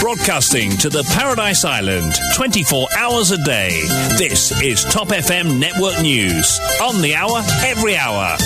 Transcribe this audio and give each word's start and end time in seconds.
Broadcasting 0.00 0.70
to 0.78 0.88
the 0.88 1.04
Paradise 1.14 1.62
Island 1.62 2.18
24 2.34 2.88
hours 2.96 3.32
a 3.32 3.36
day. 3.44 3.68
This 4.16 4.50
is 4.62 4.82
Top 4.84 5.08
FM 5.08 5.58
Network 5.58 6.00
News. 6.00 6.58
On 6.82 7.02
the 7.02 7.14
hour, 7.14 7.42
every 7.66 7.96
hour. 7.96 8.36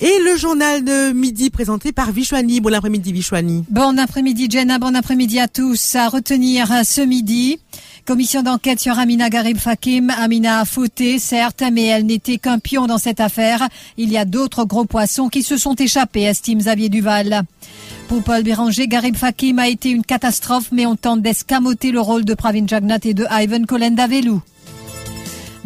Et 0.00 0.18
le 0.24 0.36
journal 0.36 0.84
de 0.84 1.12
midi 1.12 1.50
présenté 1.50 1.90
par 1.92 2.12
Vishwani. 2.12 2.60
Bon 2.60 2.72
après-midi 2.72 3.12
Vishwani. 3.12 3.64
Bon 3.68 3.98
après-midi 3.98 4.46
Jenna, 4.48 4.78
bon 4.78 4.94
après-midi 4.94 5.40
à 5.40 5.48
tous. 5.48 5.96
À 5.96 6.08
retenir 6.08 6.68
ce 6.84 7.00
midi, 7.00 7.58
commission 8.08 8.42
d'enquête 8.42 8.80
sur 8.80 8.98
Amina 8.98 9.28
Garib 9.28 9.58
Fakim. 9.58 10.08
Amina 10.08 10.60
a 10.60 10.64
fauté, 10.64 11.18
certes, 11.18 11.62
mais 11.70 11.84
elle 11.84 12.06
n'était 12.06 12.38
qu'un 12.38 12.58
pion 12.58 12.86
dans 12.86 12.96
cette 12.96 13.20
affaire. 13.20 13.68
Il 13.98 14.10
y 14.10 14.16
a 14.16 14.24
d'autres 14.24 14.64
gros 14.64 14.86
poissons 14.86 15.28
qui 15.28 15.42
se 15.42 15.58
sont 15.58 15.74
échappés, 15.74 16.22
estime 16.22 16.58
Xavier 16.58 16.88
Duval. 16.88 17.42
Pour 18.08 18.22
Paul 18.22 18.42
Béranger, 18.42 18.88
Garib 18.88 19.14
Fakim 19.14 19.58
a 19.58 19.68
été 19.68 19.90
une 19.90 20.06
catastrophe, 20.06 20.68
mais 20.72 20.86
on 20.86 20.96
tente 20.96 21.20
d'escamoter 21.20 21.90
le 21.90 22.00
rôle 22.00 22.24
de 22.24 22.32
Pravin 22.32 22.66
Jagnat 22.66 23.00
et 23.04 23.12
de 23.12 23.26
Ivan 23.30 23.64
Kolendavelou. 23.66 24.40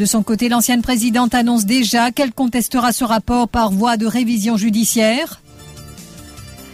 De 0.01 0.05
son 0.05 0.24
côté, 0.24 0.49
l'ancienne 0.49 0.83
présidente 0.83 1.37
annonce 1.37 1.65
déjà 1.65 2.11
qu'elle 2.11 2.33
contestera 2.33 2.91
ce 2.91 3.05
rapport 3.05 3.47
par 3.47 3.71
voie 3.71 3.97
de 3.97 4.07
révision 4.07 4.57
judiciaire. 4.57 5.41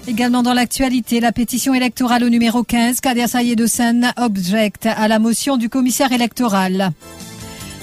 Également 0.09 0.43
dans 0.43 0.55
l'actualité, 0.55 1.21
la 1.21 1.33
pétition 1.33 1.75
électorale 1.75 2.25
au 2.25 2.31
numéro 2.31 2.65
15, 2.65 3.01
Kader 3.01 3.27
de 3.55 3.67
Seine 3.67 4.15
objecte 4.17 4.87
à 4.87 5.07
la 5.07 5.19
motion 5.19 5.59
du 5.59 5.69
commissaire 5.69 6.13
électoral. 6.13 6.93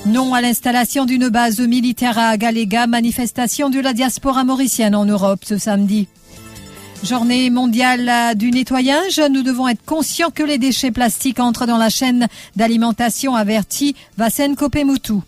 Non 0.07 0.33
à 0.33 0.41
l'installation 0.41 1.05
d'une 1.05 1.29
base 1.29 1.59
militaire 1.59 2.17
à 2.17 2.35
Galega, 2.37 2.87
manifestation 2.87 3.69
de 3.69 3.79
la 3.79 3.93
diaspora 3.93 4.43
mauricienne 4.43 4.95
en 4.95 5.05
Europe 5.05 5.41
ce 5.45 5.59
samedi. 5.59 6.07
Journée 7.03 7.51
mondiale 7.51 8.35
du 8.35 8.49
nettoyage. 8.49 9.21
Nous 9.29 9.43
devons 9.43 9.67
être 9.67 9.85
conscients 9.85 10.31
que 10.31 10.41
les 10.41 10.57
déchets 10.57 10.89
plastiques 10.89 11.39
entrent 11.39 11.67
dans 11.67 11.77
la 11.77 11.89
chaîne 11.89 12.27
d'alimentation, 12.55 13.35
avertit 13.35 13.95
Vassen 14.17 14.55
Kopemutu. 14.55 15.21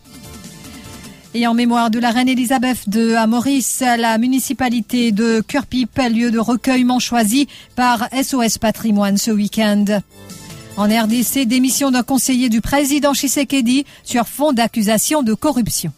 Et 1.34 1.46
en 1.46 1.54
mémoire 1.54 1.92
de 1.92 2.00
la 2.00 2.12
reine 2.12 2.30
Elisabeth 2.30 2.90
de 2.90 3.26
Maurice, 3.28 3.82
la 3.82 4.18
municipalité 4.18 5.12
de 5.12 5.42
Curpip, 5.42 6.00
lieu 6.12 6.32
de 6.32 6.40
recueillement 6.40 7.00
choisi 7.00 7.48
par 7.76 8.08
SOS 8.12 8.58
Patrimoine 8.58 9.18
ce 9.18 9.32
week-end. 9.32 9.86
En 10.78 10.86
RDC, 10.86 11.46
démission 11.46 11.92
d'un 11.92 12.04
conseiller 12.04 12.50
du 12.50 12.62
président 12.62 13.14
Shisekedi 13.14 13.86
sur 14.04 14.28
fond 14.28 14.54
d'accusation 14.54 15.22
de 15.22 15.34
corruption. 15.34 15.92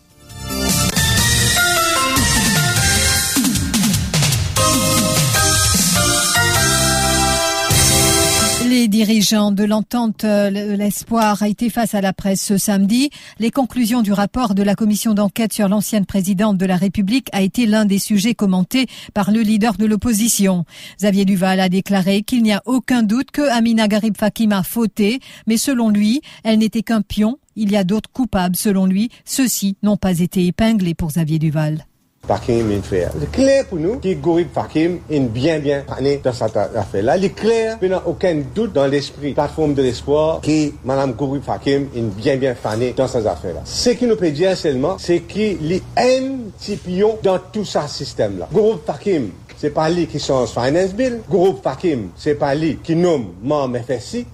Les 8.80 8.88
dirigeants 8.88 9.52
de 9.52 9.66
l'entente 9.66 10.23
euh, 10.23 10.49
L'Espoir 10.77 11.44
a 11.44 11.49
été 11.49 11.69
face 11.69 11.95
à 11.95 11.99
la 11.99 12.13
presse 12.13 12.41
ce 12.41 12.58
samedi. 12.58 13.09
Les 13.38 13.52
conclusions 13.52 14.02
du 14.02 14.13
rapport 14.13 14.55
de 14.55 14.63
la 14.63 14.73
commission 14.73 15.13
d'enquête 15.13 15.52
sur 15.52 15.67
l'ancienne 15.67 16.05
présidente 16.05 16.58
de 16.58 16.66
la 16.66 16.77
République 16.77 17.27
a 17.33 17.41
été 17.41 17.66
l'un 17.66 17.83
des 17.83 18.00
sujets 18.00 18.35
commentés 18.35 18.88
par 19.13 19.31
le 19.31 19.41
leader 19.41 19.75
de 19.75 19.85
l'opposition. 19.85 20.63
Xavier 20.97 21.25
Duval 21.25 21.59
a 21.59 21.67
déclaré 21.67 22.22
qu'il 22.22 22.41
n'y 22.41 22.53
a 22.53 22.61
aucun 22.63 23.03
doute 23.03 23.31
que 23.31 23.41
Amina 23.50 23.89
Garib 23.89 24.16
Fakim 24.16 24.53
a 24.53 24.63
fauté, 24.63 25.19
mais 25.45 25.57
selon 25.57 25.89
lui, 25.89 26.22
elle 26.45 26.59
n'était 26.59 26.81
qu'un 26.81 27.02
pion. 27.02 27.38
Il 27.57 27.73
y 27.73 27.75
a 27.75 27.83
d'autres 27.83 28.09
coupables 28.13 28.55
selon 28.55 28.85
lui. 28.85 29.09
Ceux-ci 29.25 29.75
n'ont 29.83 29.97
pas 29.97 30.19
été 30.19 30.45
épinglés 30.45 30.95
pour 30.95 31.09
Xavier 31.09 31.38
Duval. 31.38 31.85
Fakim 32.28 32.70
in 32.72 32.81
faire. 32.84 33.12
C'est 33.20 33.31
clair 33.31 33.66
pour 33.66 33.80
nous 33.80 34.00
que 34.00 34.14
Gourib 34.14 34.50
Fakim 34.53 35.00
est 35.09 35.20
bien 35.20 35.57
bien 35.59 35.81
pané 35.81 36.22
dans 36.24 36.31
cette 36.31 36.56
affaire-là. 36.56 37.18
Il 37.18 37.25
est 37.25 37.30
clair, 37.30 37.80
a 37.91 38.07
aucun 38.07 38.44
doute 38.53 38.74
dans 38.74 38.85
l'esprit, 38.85 39.34
plateforme 39.34 39.74
de 39.74 39.81
l'espoir, 39.81 40.40
que 40.41 40.72
Mme 40.84 41.13
Gourib 41.13 41.41
Fakim 41.41 41.88
est 41.96 42.02
bien 42.02 42.38
bien 42.38 42.53
fanée 42.53 42.94
dans 42.96 43.08
cette 43.08 43.25
affaire-là. 43.25 43.62
Ce 43.66 43.90
qui 43.90 44.06
nous 44.06 44.16
peut 44.16 44.29
dire 44.29 44.56
seulement, 44.56 44.97
c'est 45.00 45.22
qu'il 45.22 45.66
y 45.66 45.81
a 45.96 46.02
un 46.02 46.38
petit 46.59 46.75
pion 46.75 47.18
dans 47.24 47.40
tout 47.40 47.66
ce 47.66 47.79
système-là. 47.88 48.47
Gourib 48.53 48.81
Fakim, 48.85 49.31
c'est 49.58 49.72
pas 49.72 49.90
lui 49.90 50.06
qui 50.06 50.19
change 50.19 50.50
Finance 50.50 50.94
Bill. 50.94 51.22
Gourib 51.29 51.63
Fakim, 51.63 52.09
c'est 52.16 52.35
pas 52.35 52.53
lui 52.53 52.78
qui 52.84 52.96
nomme 52.96 53.34
membre 53.41 53.79
FSI. 53.79 54.25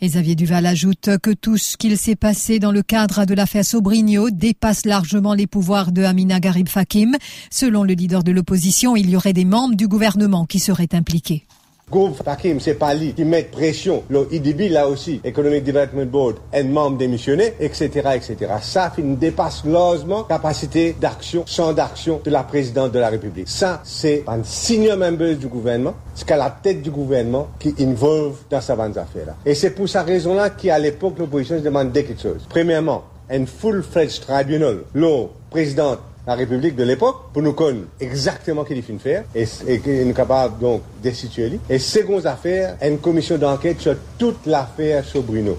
Et 0.00 0.08
Xavier 0.08 0.34
Duval 0.34 0.66
ajoute 0.66 1.18
que 1.22 1.30
tout 1.30 1.56
ce 1.56 1.76
qu'il 1.76 1.96
s'est 1.96 2.16
passé 2.16 2.58
dans 2.58 2.72
le 2.72 2.82
cadre 2.82 3.24
de 3.24 3.34
l'affaire 3.34 3.64
Sobrigno 3.64 4.30
dépasse 4.30 4.86
largement 4.86 5.34
les 5.34 5.46
pouvoirs 5.46 5.92
de 5.92 6.02
Amina 6.02 6.40
Garib 6.40 6.68
Fakim. 6.68 7.16
Selon 7.50 7.84
le 7.84 7.94
leader 7.94 8.24
de 8.24 8.32
l'opposition, 8.32 8.96
il 8.96 9.10
y 9.10 9.16
aurait 9.16 9.32
des 9.32 9.44
membres 9.44 9.76
du 9.76 9.88
gouvernement 9.88 10.46
qui 10.46 10.58
seraient 10.58 10.94
impliqués. 10.94 11.46
Groupe 11.90 12.16
Fakim, 12.24 12.60
c'est 12.60 12.74
pas 12.74 12.94
lui 12.94 13.12
qui 13.12 13.24
met 13.24 13.42
pression. 13.42 14.02
Le 14.08 14.26
IDB, 14.32 14.70
là 14.70 14.88
aussi, 14.88 15.20
Economic 15.22 15.64
Development 15.64 16.06
Board, 16.06 16.36
un 16.52 16.64
membre 16.64 16.96
démissionné, 16.96 17.52
etc., 17.60 17.90
etc. 18.14 18.36
Ça, 18.62 18.90
il 18.96 19.18
dépasse 19.18 19.64
largement 19.66 20.24
capacité 20.24 20.96
d'action, 20.98 21.44
champ 21.46 21.74
d'action 21.74 22.22
de 22.24 22.30
la 22.30 22.42
présidente 22.42 22.92
de 22.92 22.98
la 22.98 23.10
République. 23.10 23.48
Ça, 23.48 23.82
c'est 23.84 24.24
un 24.26 24.42
senior 24.42 24.96
member 24.96 25.34
du 25.36 25.46
gouvernement, 25.46 25.94
c'est 26.14 26.26
qu'à 26.26 26.38
la 26.38 26.50
tête 26.50 26.80
du 26.80 26.90
gouvernement 26.90 27.48
qui 27.58 27.74
involve 27.78 28.38
dans 28.48 28.62
sa 28.62 28.74
bande 28.76 28.96
affaire-là. 28.96 29.36
Et 29.44 29.54
c'est 29.54 29.70
pour 29.70 29.86
cette 29.86 30.06
raison-là 30.06 30.50
qu'à 30.50 30.78
l'époque, 30.78 31.18
l'opposition 31.18 31.58
se 31.58 31.62
demandait 31.62 32.04
quelque 32.04 32.22
chose. 32.22 32.46
Premièrement, 32.48 33.04
un 33.30 33.44
full-fledged 33.44 34.22
tribunal. 34.22 34.78
Le 34.94 35.26
président 35.50 35.98
la 36.26 36.34
République 36.34 36.76
de 36.76 36.84
l'époque 36.84 37.32
pour 37.32 37.42
nous 37.42 37.52
connaître 37.52 37.86
exactement 38.00 38.64
ce 38.64 38.72
qu'il 38.72 38.82
faut 38.82 38.98
faire 38.98 39.24
et, 39.34 39.46
et 39.66 39.80
qu'il 39.80 39.92
est 39.92 40.14
capable 40.14 40.58
donc 40.58 40.82
de 41.02 41.10
situer. 41.10 41.58
Et 41.68 41.78
seconde 41.78 42.26
affaire, 42.26 42.76
une 42.82 42.98
commission 42.98 43.36
d'enquête 43.36 43.80
sur 43.80 43.96
toute 44.18 44.46
l'affaire 44.46 45.04
sur 45.04 45.22
Bruno. 45.22 45.56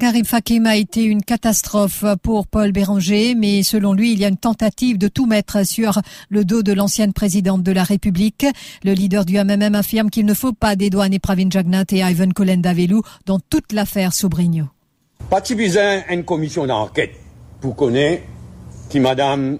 Garib 0.00 0.26
Fakim 0.26 0.66
a 0.66 0.76
été 0.76 1.04
une 1.04 1.22
catastrophe 1.22 2.04
pour 2.22 2.48
Paul 2.48 2.72
Béranger, 2.72 3.36
mais 3.36 3.62
selon 3.62 3.92
lui, 3.92 4.12
il 4.12 4.18
y 4.18 4.24
a 4.24 4.28
une 4.28 4.36
tentative 4.36 4.98
de 4.98 5.06
tout 5.06 5.26
mettre 5.26 5.64
sur 5.64 6.00
le 6.28 6.44
dos 6.44 6.64
de 6.64 6.72
l'ancienne 6.72 7.12
présidente 7.12 7.62
de 7.62 7.70
la 7.70 7.84
République. 7.84 8.44
Le 8.82 8.92
leader 8.92 9.24
du 9.24 9.38
MMM 9.38 9.74
affirme 9.76 10.10
qu'il 10.10 10.26
ne 10.26 10.34
faut 10.34 10.52
pas 10.52 10.74
dédouaner 10.74 11.20
Pravin 11.20 11.48
Jagnat 11.48 11.84
et 11.92 12.00
Ivan 12.00 12.30
Kolendavelou 12.30 13.02
dans 13.24 13.38
toute 13.38 13.72
l'affaire 13.72 14.12
Sobrigno. 14.12 14.64
Pas 15.30 15.40
besoin 15.40 16.02
une 16.10 16.24
commission 16.24 16.66
d'enquête 16.66 17.14
pour 17.60 17.76
connaître 17.76 18.24
qui 18.90 18.98
Madame 18.98 19.58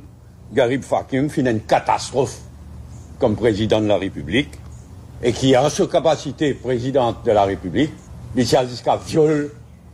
Garib 0.53 0.83
Fakim 0.83 1.29
fait 1.29 1.41
une 1.41 1.61
catastrophe 1.61 2.39
comme 3.19 3.37
président 3.37 3.81
de 3.81 3.87
la 3.87 3.97
République 3.97 4.51
et 5.23 5.33
qui, 5.33 5.57
en 5.57 5.71
sa 5.71 5.87
capacité 5.87 6.55
présidente 6.55 7.25
de 7.25 7.33
la 7.33 7.45
République, 7.45 7.93
jusqu'à 8.37 8.97
viole 8.97 9.51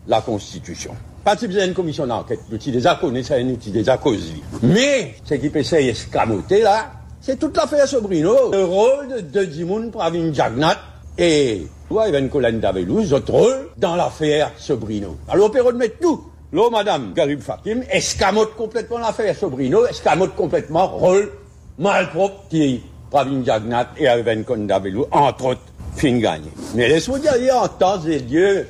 la 0.06 0.20
Constitution. 0.20 0.92
Pas 1.24 1.36
de 1.36 1.46
besoin 1.46 1.66
d'une 1.66 1.74
commission 1.74 2.06
d'enquête. 2.06 2.40
L'outil 2.50 2.72
des 2.72 2.86
accords, 2.86 3.12
c'est 3.22 3.40
un 3.40 3.48
outil 3.48 3.70
des 3.70 3.88
accords. 3.88 4.14
Mais, 4.62 5.14
ce 5.24 5.34
qui 5.34 5.50
peut 5.50 5.60
escamoter 5.60 6.62
là, 6.62 6.90
c'est 7.20 7.38
toute 7.38 7.56
l'affaire 7.56 7.86
Sobrino. 7.86 8.50
Le 8.50 8.64
rôle 8.64 9.30
de 9.30 9.44
Dimoun 9.44 9.90
Pravin 9.90 10.32
Jagnat 10.32 10.78
et 11.18 11.66
toi, 11.88 12.08
Evan 12.08 12.28
Colin 12.30 12.52
Davelou, 12.52 13.02
votre 13.02 13.32
rôle 13.32 13.68
dans 13.76 13.96
l'affaire 13.96 14.52
Sobrino. 14.56 15.18
Alors, 15.28 15.48
on 15.48 15.50
peut 15.50 15.72
mettre 15.72 15.98
tout 15.98 16.29
L'eau, 16.52 16.68
madame 16.68 17.12
Garib 17.14 17.40
Fakim, 17.40 17.82
escamote 17.90 18.56
complètement 18.56 18.98
l'affaire 18.98 19.36
Sobrino, 19.36 19.86
escamote 19.86 20.34
complètement 20.34 20.88
rôle 20.88 21.30
malpropre 21.78 22.48
qui 22.48 22.82
Pravin 23.10 23.44
Jagnat 23.44 23.88
et 23.96 24.06
Alven 24.06 24.44
Kondabelou, 24.44 25.06
entre 25.10 25.46
autres, 25.46 25.60
fin 25.96 26.18
gagné. 26.18 26.50
Mais 26.74 26.88
laisse-moi 26.88 27.18
dire, 27.18 27.56
en 27.56 27.68
temps 27.68 28.00
et 28.02 28.18
lieu, 28.18 28.66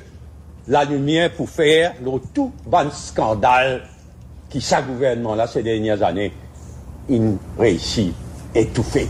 la 0.68 0.84
lumière 0.84 1.30
pour 1.32 1.48
faire 1.48 1.94
le 2.02 2.12
tout 2.34 2.52
bon 2.66 2.90
scandale 2.90 3.82
qui, 4.48 4.60
sa 4.60 4.82
gouvernement-là, 4.82 5.46
ces 5.46 5.62
dernières 5.62 6.02
années, 6.02 6.32
il 7.08 7.36
réussit 7.58 8.14
étouffé. 8.54 9.08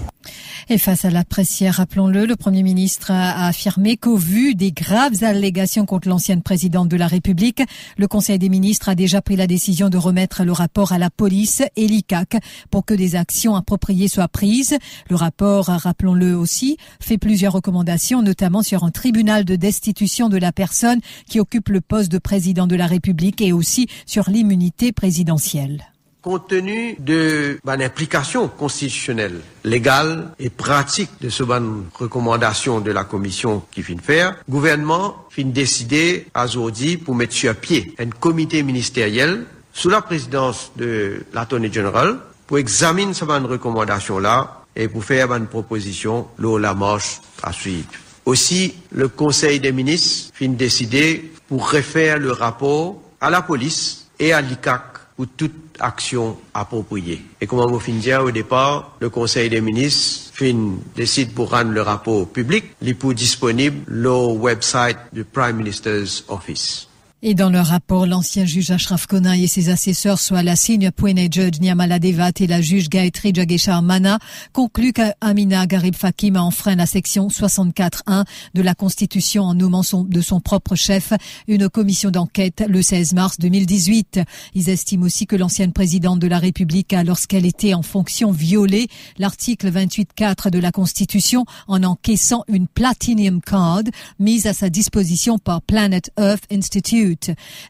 Et 0.73 0.79
face 0.79 1.05
à 1.05 1.11
la 1.11 1.25
pressière, 1.25 1.75
rappelons-le, 1.75 2.27
le 2.27 2.37
Premier 2.37 2.63
ministre 2.63 3.11
a 3.11 3.49
affirmé 3.49 3.97
qu'au 3.97 4.17
vu 4.17 4.55
des 4.55 4.71
graves 4.71 5.25
allégations 5.25 5.85
contre 5.85 6.09
l'ancienne 6.09 6.43
présidente 6.43 6.89
de 6.89 6.97
la 6.97 7.09
République, 7.09 7.65
le 7.97 8.07
Conseil 8.07 8.39
des 8.39 8.49
ministres 8.49 8.89
a 8.89 8.95
déjà 8.95 9.21
pris 9.21 9.35
la 9.35 9.49
décision 9.49 9.89
de 9.89 9.97
remettre 9.97 10.45
le 10.45 10.53
rapport 10.53 10.93
à 10.93 10.99
la 10.99 11.11
police 11.11 11.65
et 11.75 11.89
l'ICAC 11.89 12.37
pour 12.71 12.85
que 12.85 12.95
des 12.95 13.17
actions 13.17 13.57
appropriées 13.57 14.07
soient 14.07 14.29
prises. 14.29 14.79
Le 15.09 15.17
rapport, 15.17 15.67
rappelons-le 15.67 16.37
aussi, 16.37 16.77
fait 17.01 17.19
plusieurs 17.19 17.55
recommandations, 17.55 18.23
notamment 18.23 18.63
sur 18.63 18.85
un 18.85 18.93
tribunal 18.93 19.45
de 19.45 19.57
destitution 19.57 20.29
de 20.29 20.39
la 20.39 20.53
personne 20.53 21.01
qui 21.29 21.41
occupe 21.41 21.69
le 21.71 21.81
poste 21.81 22.13
de 22.13 22.19
président 22.19 22.69
de 22.69 22.77
la 22.77 22.87
République 22.87 23.41
et 23.41 23.53
aussi 23.53 23.89
sur 24.07 24.31
l'immunité 24.31 24.93
présidentielle. 24.93 25.91
Compte 26.23 26.49
tenu 26.49 26.97
de 26.99 27.59
l'implication 27.65 28.47
constitutionnelle, 28.49 29.41
légale 29.65 30.33
et 30.39 30.51
pratique 30.51 31.09
de 31.23 31.31
ce 31.31 31.43
bonne 31.43 31.87
recommandation 31.95 32.81
de 32.81 32.91
la 32.93 33.05
commission 33.05 33.63
qui 33.71 33.81
vient 33.81 33.97
faire, 33.97 34.37
gouvernement 34.47 35.25
fin 35.31 35.45
décidé 35.47 36.27
aujourd'hui 36.35 36.99
pour 36.99 37.15
mettre 37.15 37.33
sur 37.33 37.55
pied 37.55 37.95
un 37.99 38.11
comité 38.11 38.63
ministériel 38.63 39.47
sous 39.73 39.89
la 39.89 40.03
présidence 40.03 40.73
de 40.77 41.25
l'Attorney 41.33 41.73
General 41.73 42.19
pour 42.47 42.59
examiner 42.59 43.15
cette 43.15 43.27
recommandation-là 43.31 44.65
et 44.77 44.89
pour 44.89 45.03
faire 45.03 45.33
une 45.33 45.47
proposition 45.47 46.29
lors 46.37 46.59
la 46.59 46.75
marche 46.75 47.23
à 47.43 47.51
suivre. 47.55 47.89
Aussi, 48.27 48.75
le 48.93 49.09
Conseil 49.09 49.59
des 49.59 49.73
ministres 49.73 50.35
fin 50.35 50.49
décidé 50.49 51.33
pour 51.49 51.71
refaire 51.71 52.19
le 52.19 52.33
rapport 52.33 53.01
à 53.23 53.31
la 53.31 53.41
police 53.41 54.09
et 54.19 54.35
à 54.35 54.43
l'ICAC 54.43 55.00
pour 55.21 55.29
toute 55.37 55.77
action 55.79 56.39
appropriée. 56.55 57.21
Et 57.43 57.47
comme 57.47 57.59
on 57.59 57.79
fin 57.79 57.93
dire 57.93 58.23
au 58.25 58.31
départ, 58.31 58.97
le 59.01 59.11
Conseil 59.11 59.51
des 59.51 59.61
ministres 59.61 60.33
fin 60.33 60.79
décide 60.97 61.35
pour 61.35 61.51
rendre 61.51 61.73
le 61.73 61.83
rapport 61.83 62.27
public, 62.27 62.65
il 62.81 62.89
est 62.89 62.95
disponible 63.13 63.83
le 63.87 64.09
website 64.09 64.97
du 65.13 65.25
Prime 65.25 65.57
Minister's 65.57 66.25
Office. 66.29 66.89
Et 67.23 67.35
dans 67.35 67.51
leur 67.51 67.67
rapport, 67.67 68.07
l'ancien 68.07 68.47
juge 68.47 68.71
Ashraf 68.71 69.07
Kona 69.07 69.37
et 69.37 69.47
ses 69.47 69.69
assesseurs, 69.69 70.19
soit 70.19 70.43
la 70.43 70.57
signe 70.57 70.91
Pwene 70.91 71.31
Judge 71.31 71.61
Nyamala 71.61 71.99
Devat 71.99 72.33
et 72.41 72.47
la 72.47 72.63
juge 72.63 72.89
Gayatri 72.89 73.35
Jageshar 73.35 73.83
Mana, 73.83 74.19
concluent 74.55 74.95
qu'Amina 74.95 75.67
Garib 75.67 75.95
Fakim 75.95 76.37
a 76.37 76.41
enfreint 76.41 76.77
la 76.77 76.87
section 76.87 77.29
64.1 77.29 78.25
de 78.55 78.63
la 78.63 78.75
Constitution 78.75 79.45
en 79.45 79.53
nommant 79.53 79.83
son, 79.83 80.05
de 80.05 80.23
son 80.23 80.41
propre 80.41 80.77
chef 80.77 81.13
une 81.47 81.69
commission 81.69 82.11
d'enquête 82.11 82.65
le 82.67 82.81
16 82.81 83.13
mars 83.13 83.37
2018. 83.39 84.21
Ils 84.55 84.71
estiment 84.71 85.05
aussi 85.05 85.27
que 85.27 85.37
l'ancienne 85.37 85.75
présidente 85.75 86.21
de 86.21 86.27
la 86.27 86.39
République 86.39 86.95
a, 86.95 87.05
lorsqu'elle 87.05 87.45
était 87.45 87.75
en 87.75 87.83
fonction, 87.83 88.31
violé 88.33 88.89
l'article 89.19 89.71
28.4 89.71 90.49
de 90.49 90.59
la 90.59 90.73
Constitution 90.73 91.45
en 91.69 91.83
encaissant 91.83 92.45
une 92.49 92.67
Platinum 92.67 93.43
Card 93.43 93.83
mise 94.19 94.47
à 94.47 94.55
sa 94.55 94.71
disposition 94.71 95.39
par 95.39 95.61
Planet 95.61 96.11
Earth 96.19 96.45
Institute. 96.51 97.10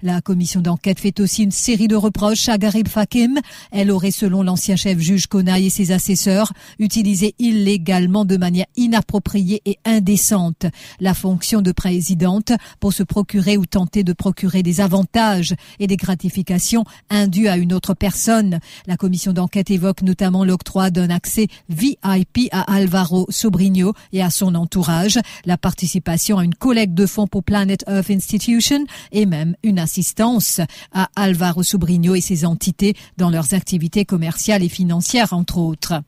La 0.02 0.20
commission 0.20 0.60
d'enquête 0.60 1.00
fait 1.00 1.20
aussi 1.20 1.42
une 1.42 1.50
série 1.50 1.88
de 1.88 1.96
reproches 1.96 2.48
à 2.48 2.58
Garib 2.58 2.88
Fakim. 2.88 3.38
Elle 3.70 3.90
aurait, 3.90 4.10
selon 4.10 4.42
l'ancien 4.42 4.76
chef 4.76 4.98
juge 4.98 5.26
Konaï 5.26 5.66
et 5.66 5.70
ses 5.70 5.92
assesseurs, 5.92 6.52
utilisé 6.78 7.34
illégalement 7.38 8.24
de 8.24 8.36
manière 8.36 8.66
inappropriée 8.76 9.62
et 9.64 9.78
indécente 9.84 10.66
la 11.00 11.14
fonction 11.14 11.62
de 11.62 11.72
présidente 11.72 12.52
pour 12.80 12.92
se 12.92 13.02
procurer 13.02 13.56
ou 13.56 13.66
tenter 13.66 14.04
de 14.04 14.12
procurer 14.12 14.62
des 14.62 14.80
avantages 14.80 15.54
et 15.78 15.86
des 15.86 15.96
gratifications 15.96 16.84
indues 17.10 17.48
à 17.48 17.56
une 17.56 17.72
autre 17.72 17.94
personne. 17.94 18.60
La 18.86 18.96
commission 18.96 19.32
d'enquête 19.32 19.70
évoque 19.70 20.02
notamment 20.02 20.44
l'octroi 20.44 20.90
d'un 20.90 21.10
accès 21.10 21.48
VIP 21.68 22.48
à 22.52 22.72
Alvaro 22.72 23.26
Sobrinho 23.28 23.94
et 24.12 24.22
à 24.22 24.30
son 24.30 24.54
entourage, 24.54 25.18
la 25.44 25.56
participation 25.56 26.38
à 26.38 26.44
une 26.44 26.54
collecte 26.54 26.94
de 26.94 27.06
fonds 27.06 27.26
pour 27.26 27.44
Planet 27.44 27.84
Earth 27.88 28.10
Institution 28.10 28.84
et 29.12 29.26
même 29.30 29.56
une 29.62 29.78
assistance 29.78 30.60
à 30.92 31.08
Alvaro 31.16 31.62
Sobrinho 31.62 32.14
et 32.14 32.20
ses 32.20 32.44
entités 32.44 32.94
dans 33.16 33.30
leurs 33.30 33.54
activités 33.54 34.04
commerciales 34.04 34.62
et 34.62 34.68
financières, 34.68 35.32
entre 35.32 35.56
autres. 35.56 36.02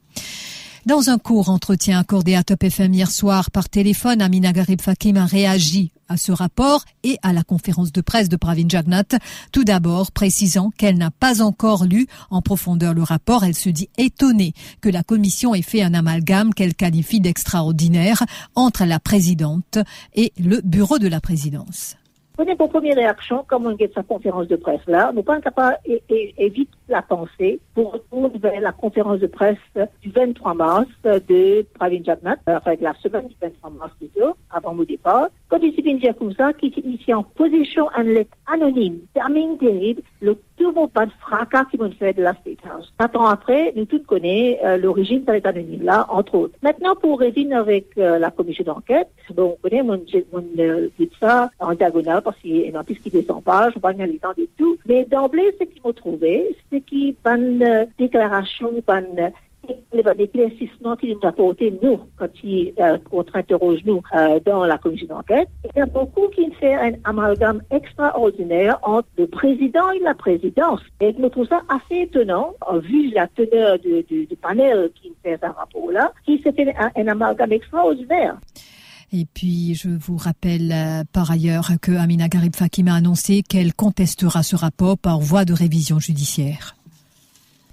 Dans 0.84 1.10
un 1.10 1.18
court 1.18 1.48
entretien 1.48 2.00
accordé 2.00 2.34
à 2.34 2.42
Top 2.42 2.64
FM 2.64 2.92
hier 2.92 3.08
soir 3.08 3.52
par 3.52 3.68
téléphone, 3.68 4.20
Amina 4.20 4.52
Garib 4.52 4.80
Fakim 4.80 5.16
a 5.16 5.26
réagi 5.26 5.92
à 6.08 6.16
ce 6.16 6.32
rapport 6.32 6.84
et 7.04 7.18
à 7.22 7.32
la 7.32 7.44
conférence 7.44 7.92
de 7.92 8.00
presse 8.00 8.28
de 8.28 8.34
Pravin 8.34 8.68
Jagnat. 8.68 9.04
Tout 9.52 9.62
d'abord, 9.62 10.10
précisant 10.10 10.70
qu'elle 10.76 10.98
n'a 10.98 11.12
pas 11.12 11.40
encore 11.40 11.84
lu 11.84 12.08
en 12.30 12.42
profondeur 12.42 12.94
le 12.94 13.04
rapport, 13.04 13.44
elle 13.44 13.54
se 13.54 13.68
dit 13.68 13.90
étonnée 13.96 14.54
que 14.80 14.88
la 14.88 15.04
commission 15.04 15.54
ait 15.54 15.62
fait 15.62 15.82
un 15.82 15.94
amalgame 15.94 16.52
qu'elle 16.52 16.74
qualifie 16.74 17.20
d'extraordinaire 17.20 18.24
entre 18.56 18.84
la 18.84 18.98
présidente 18.98 19.78
et 20.14 20.32
le 20.36 20.60
bureau 20.62 20.98
de 20.98 21.06
la 21.06 21.20
présidence. 21.20 21.94
Prenez 22.34 22.56
pour 22.56 22.70
première 22.70 22.96
réaction, 22.96 23.44
comme 23.46 23.66
on 23.66 23.76
get 23.76 23.90
sa 23.94 24.02
conférence 24.02 24.48
de 24.48 24.56
presse 24.56 24.80
là, 24.86 25.12
nous 25.14 25.22
pas 25.22 25.40
capable 25.40 25.76
évite 26.08 26.70
la 26.88 27.02
pensée 27.02 27.60
pour 27.74 27.92
retourner 27.92 28.38
vers 28.38 28.60
la 28.60 28.72
conférence 28.72 29.20
de 29.20 29.26
presse 29.26 29.58
du 30.00 30.10
23 30.10 30.54
mars 30.54 30.86
de 31.04 31.66
Pravin 31.74 32.02
Jagnat, 32.02 32.36
avec 32.46 32.80
la 32.80 32.94
semaine 32.94 33.28
du 33.28 33.36
23 33.40 33.70
mars 33.70 33.92
plutôt, 33.98 34.34
avant 34.50 34.74
mon 34.74 34.84
départ, 34.84 35.28
comme 36.18 36.34
ça, 36.34 36.52
qui 36.52 36.66
est 36.66 36.78
ici 36.78 37.12
en 37.12 37.22
position 37.22 37.88
en 37.96 38.02
lettre 38.02 38.36
anonyme, 38.46 39.00
termine 39.14 39.58
terrible, 39.58 40.02
le 40.20 40.36
tout 40.56 40.72
pas 40.88 41.06
de 41.06 41.12
fracas 41.20 41.64
qui 41.70 41.78
m'ont 41.78 41.90
fait 41.90 42.14
de 42.14 42.22
la 42.22 42.34
State 42.34 42.58
House. 42.70 42.92
Maintenant 42.98 43.26
après, 43.26 43.72
nous 43.76 43.84
tous 43.84 43.98
connaissons 44.00 44.58
euh, 44.64 44.76
l'origine 44.76 45.24
de 45.24 45.46
anonyme 45.46 45.82
là, 45.82 46.06
entre 46.08 46.34
autres. 46.36 46.54
Maintenant, 46.62 46.94
pour 46.94 47.20
revenir 47.20 47.58
avec 47.58 47.86
euh, 47.98 48.18
la 48.18 48.30
commission 48.30 48.64
d'enquête, 48.64 49.08
bon, 49.34 49.56
on 49.56 49.68
connaît 49.68 49.82
mon, 49.82 50.00
mon 50.32 50.44
euh, 50.58 50.88
dit 50.98 51.10
ça 51.20 51.50
en 51.58 51.74
diagonale 51.74 52.22
parce 52.22 52.38
qu'il 52.38 52.56
y 52.56 52.74
a 52.74 52.78
un 52.78 52.84
qui 52.84 53.10
descend 53.10 53.42
pas, 53.42 53.70
je 53.70 53.78
vois 53.78 53.92
les 53.92 54.18
temps 54.18 54.32
et 54.38 54.48
tout. 54.56 54.78
Mais 54.86 55.04
d'emblée, 55.04 55.54
ce 55.58 55.64
qu'ils 55.64 55.82
m'ont 55.84 55.92
trouvé, 55.92 56.56
c'est 56.70 56.80
qu'il 56.80 57.08
y 57.08 57.16
a 57.24 57.36
une 57.36 57.88
déclaration, 57.98 58.70
une 58.72 59.32
l'éclaircissement 59.92 60.96
qu'il 60.96 61.14
nous 61.14 61.20
a 61.22 61.28
apporté, 61.28 61.72
nous, 61.82 62.00
quand 62.16 62.28
il 62.42 62.72
euh, 62.80 62.98
interroge 63.34 63.80
nous 63.84 64.02
euh, 64.14 64.40
dans 64.44 64.64
la 64.64 64.78
commission 64.78 65.06
d'enquête. 65.06 65.48
Il 65.74 65.78
y 65.78 65.82
a 65.82 65.86
beaucoup 65.86 66.28
qui 66.28 66.50
fait 66.52 66.74
un 66.74 66.92
amalgame 67.04 67.62
extraordinaire 67.70 68.78
entre 68.82 69.08
le 69.16 69.26
président 69.26 69.90
et 69.90 70.00
la 70.00 70.14
présidence. 70.14 70.80
Et 71.00 71.14
je 71.18 71.26
trouve 71.26 71.46
ça 71.46 71.62
assez 71.68 72.02
étonnant, 72.02 72.54
vu 72.82 73.10
la 73.10 73.26
teneur 73.28 73.78
du, 73.78 74.26
panel 74.40 74.90
qui 75.00 75.12
fait 75.22 75.38
ce 75.40 75.46
rapport-là, 75.46 76.12
qui 76.24 76.38
se 76.38 76.50
fait 76.52 76.74
un, 76.96 77.08
amalgame 77.08 77.52
extraordinaire. 77.52 78.36
Et 79.12 79.26
puis, 79.32 79.74
je 79.74 79.90
vous 79.90 80.16
rappelle 80.16 80.72
euh, 80.72 81.04
par 81.12 81.30
ailleurs 81.30 81.68
que 81.82 81.92
Amina 81.92 82.28
Garib 82.28 82.56
Fakim 82.56 82.88
a 82.88 82.94
annoncé 82.94 83.42
qu'elle 83.42 83.74
contestera 83.74 84.42
ce 84.42 84.56
rapport 84.56 84.96
par 84.96 85.20
voie 85.20 85.44
de 85.44 85.52
révision 85.52 85.98
judiciaire. 85.98 86.76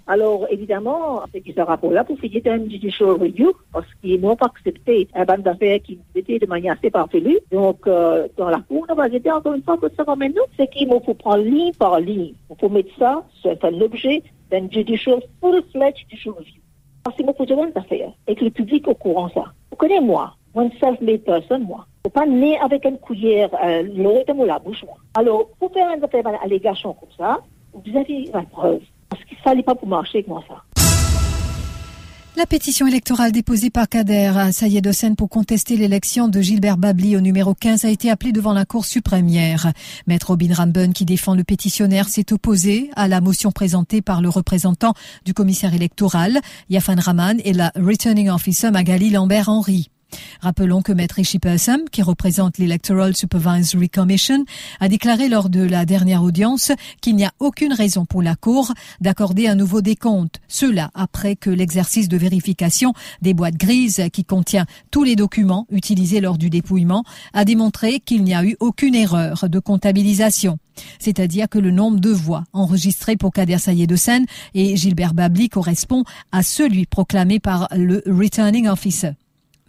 Alors, 0.10 0.48
évidemment, 0.50 1.22
c'est 1.32 1.44
ce 1.46 1.62
rapport-là 1.62 2.04
pour 2.04 2.18
finir 2.18 2.42
un 2.48 2.68
judicial 2.68 3.12
review, 3.12 3.54
parce 3.72 3.86
qu'ils 4.02 4.20
n'ont 4.20 4.36
pas 4.36 4.48
accepté 4.48 5.08
un 5.14 5.24
ban 5.24 5.38
d'affaires 5.38 5.80
qui 5.84 6.00
était 6.16 6.40
de 6.40 6.48
manière 6.48 6.74
assez 6.74 6.90
parfaite. 6.90 7.24
Donc, 7.52 7.86
euh, 7.86 8.28
dans 8.36 8.50
la 8.50 8.60
Cour, 8.62 8.88
on 8.90 8.96
va 8.96 9.08
dire 9.08 9.36
encore 9.36 9.54
une 9.54 9.62
fois 9.62 9.78
que 9.78 9.86
ça 9.96 10.04
va 10.04 10.16
maintenant, 10.16 10.42
c'est 10.58 10.68
qu'il 10.72 10.90
faut 10.90 11.14
prendre 11.14 11.44
ligne 11.44 11.74
par 11.74 12.00
ligne. 12.00 12.34
Il 12.50 12.56
faut 12.60 12.70
mettre 12.70 12.90
ça 12.98 13.24
sur 13.40 13.56
l'objet 13.72 14.24
d'un 14.50 14.68
judicial, 14.68 15.22
full-fledged 15.42 16.00
judicial 16.00 16.34
review. 16.40 16.62
Parce 17.04 17.16
qu'il 17.16 17.32
faut 17.38 17.46
des 17.46 17.72
affaires 17.76 18.12
et 18.28 18.34
que 18.34 18.46
le 18.46 18.50
public 18.50 18.88
est 18.88 18.92
au 18.92 18.96
courant 18.96 19.28
de 19.28 19.34
ça. 19.34 19.46
Vous 19.70 19.78
connaissez 19.78 20.02
moi, 20.02 20.34
one 20.56 20.72
self-made 20.80 21.24
person, 21.24 21.60
moi. 21.60 21.86
Faut 22.04 22.10
pas 22.10 22.26
né 22.26 22.58
avec 22.58 22.84
une 22.84 22.98
cuillère, 22.98 23.52
euh, 23.64 23.84
l'oreille 23.96 24.26
de 24.26 24.46
la 24.46 24.58
bouche, 24.58 24.84
moi. 24.86 24.98
Alors, 25.14 25.50
pour 25.60 25.72
faire 25.72 25.88
une 25.92 26.36
allégation 26.44 26.94
comme 26.94 27.10
ça, 27.16 27.42
vous 27.74 27.96
avez 27.96 28.28
la 28.34 28.42
preuve. 28.42 28.82
Parce 29.10 29.24
qu'il 29.26 29.38
ne 29.38 29.44
fallait 29.44 29.64
pas 29.64 29.76
pour 29.76 29.88
marcher 29.88 30.24
comme 30.24 30.40
ça. 30.48 30.64
La 32.40 32.46
pétition 32.46 32.88
électorale 32.88 33.34
déposée 33.34 33.70
par 33.70 33.90
Kader 33.90 34.32
à 34.38 34.52
Sayed 34.54 34.88
Hossein 34.88 35.14
pour 35.16 35.28
contester 35.28 35.76
l'élection 35.76 36.30
de 36.30 36.40
Gilbert 36.40 36.78
Babli 36.78 37.18
au 37.18 37.20
numéro 37.20 37.54
15 37.54 37.84
a 37.84 37.90
été 37.90 38.10
appelée 38.10 38.32
devant 38.32 38.54
la 38.54 38.64
Cour 38.64 38.86
suprême. 38.86 39.28
Maître 40.08 40.28
Robin 40.28 40.54
Ramben, 40.54 40.94
qui 40.94 41.04
défend 41.04 41.36
le 41.36 41.44
pétitionnaire, 41.44 42.08
s'est 42.08 42.32
opposé 42.32 42.92
à 42.96 43.10
la 43.10 43.20
motion 43.20 43.52
présentée 43.52 44.02
par 44.02 44.22
le 44.22 44.30
représentant 44.30 44.94
du 45.26 45.34
commissaire 45.34 45.74
électoral, 45.74 46.40
Yafan 46.70 47.00
Rahman, 47.00 47.42
et 47.44 47.52
la 47.52 47.74
returning 47.76 48.30
officer 48.30 48.72
Magali 48.72 49.10
Lambert-Henry. 49.10 49.90
Rappelons 50.42 50.82
que 50.82 50.92
Maître 50.92 51.20
Ishipasam, 51.20 51.82
qui 51.92 52.02
représente 52.02 52.58
l'Electoral 52.58 53.16
Supervisory 53.16 53.90
Commission, 53.90 54.46
a 54.80 54.88
déclaré 54.88 55.30
lors 55.30 55.50
de 55.50 55.62
la 55.62 55.86
dernière 55.86 56.24
audience 56.24 56.72
qu'il 57.02 57.16
n'y 57.16 57.26
a 57.26 57.34
aucune 57.40 57.74
raison 57.74 58.06
pour 58.06 58.22
la 58.22 58.36
Cour 58.36 58.74
d'accorder 59.02 59.48
un 59.48 59.56
nouveau 59.56 59.82
décompte. 59.82 60.40
Cela 60.48 60.92
après 60.94 61.36
que 61.36 61.50
l'exercice 61.50 62.08
de 62.08 62.18
vérification 62.18 62.94
des 63.22 63.34
boîtes 63.34 63.58
grises 63.58 64.04
qui 64.14 64.26
contient 64.26 64.66
tous 64.92 65.04
les 65.04 65.16
documents 65.16 65.68
utilisés 65.70 66.22
lors 66.22 66.38
du 66.38 66.50
dépouillement 66.50 67.04
a 67.34 67.46
démontré 67.46 68.00
qu'il 68.00 68.24
n'y 68.24 68.34
a 68.34 68.44
eu 68.44 68.56
aucune 68.60 68.96
erreur 68.96 69.50
de 69.50 69.60
comptabilisation 69.60 70.60
c'est-à-dire 71.00 71.50
que 71.50 71.60
le 71.60 71.72
nombre 71.72 72.00
de 72.00 72.10
voix 72.10 72.44
enregistrées 72.54 73.18
pour 73.18 73.34
Kader 73.34 73.58
Hossein 73.92 74.24
et 74.54 74.76
Gilbert 74.76 75.14
Babli 75.14 75.50
correspond 75.50 76.04
à 76.32 76.44
celui 76.44 76.86
proclamé 76.86 77.40
par 77.40 77.68
le 77.76 78.02
Returning 78.06 78.68
Officer. 78.68 79.12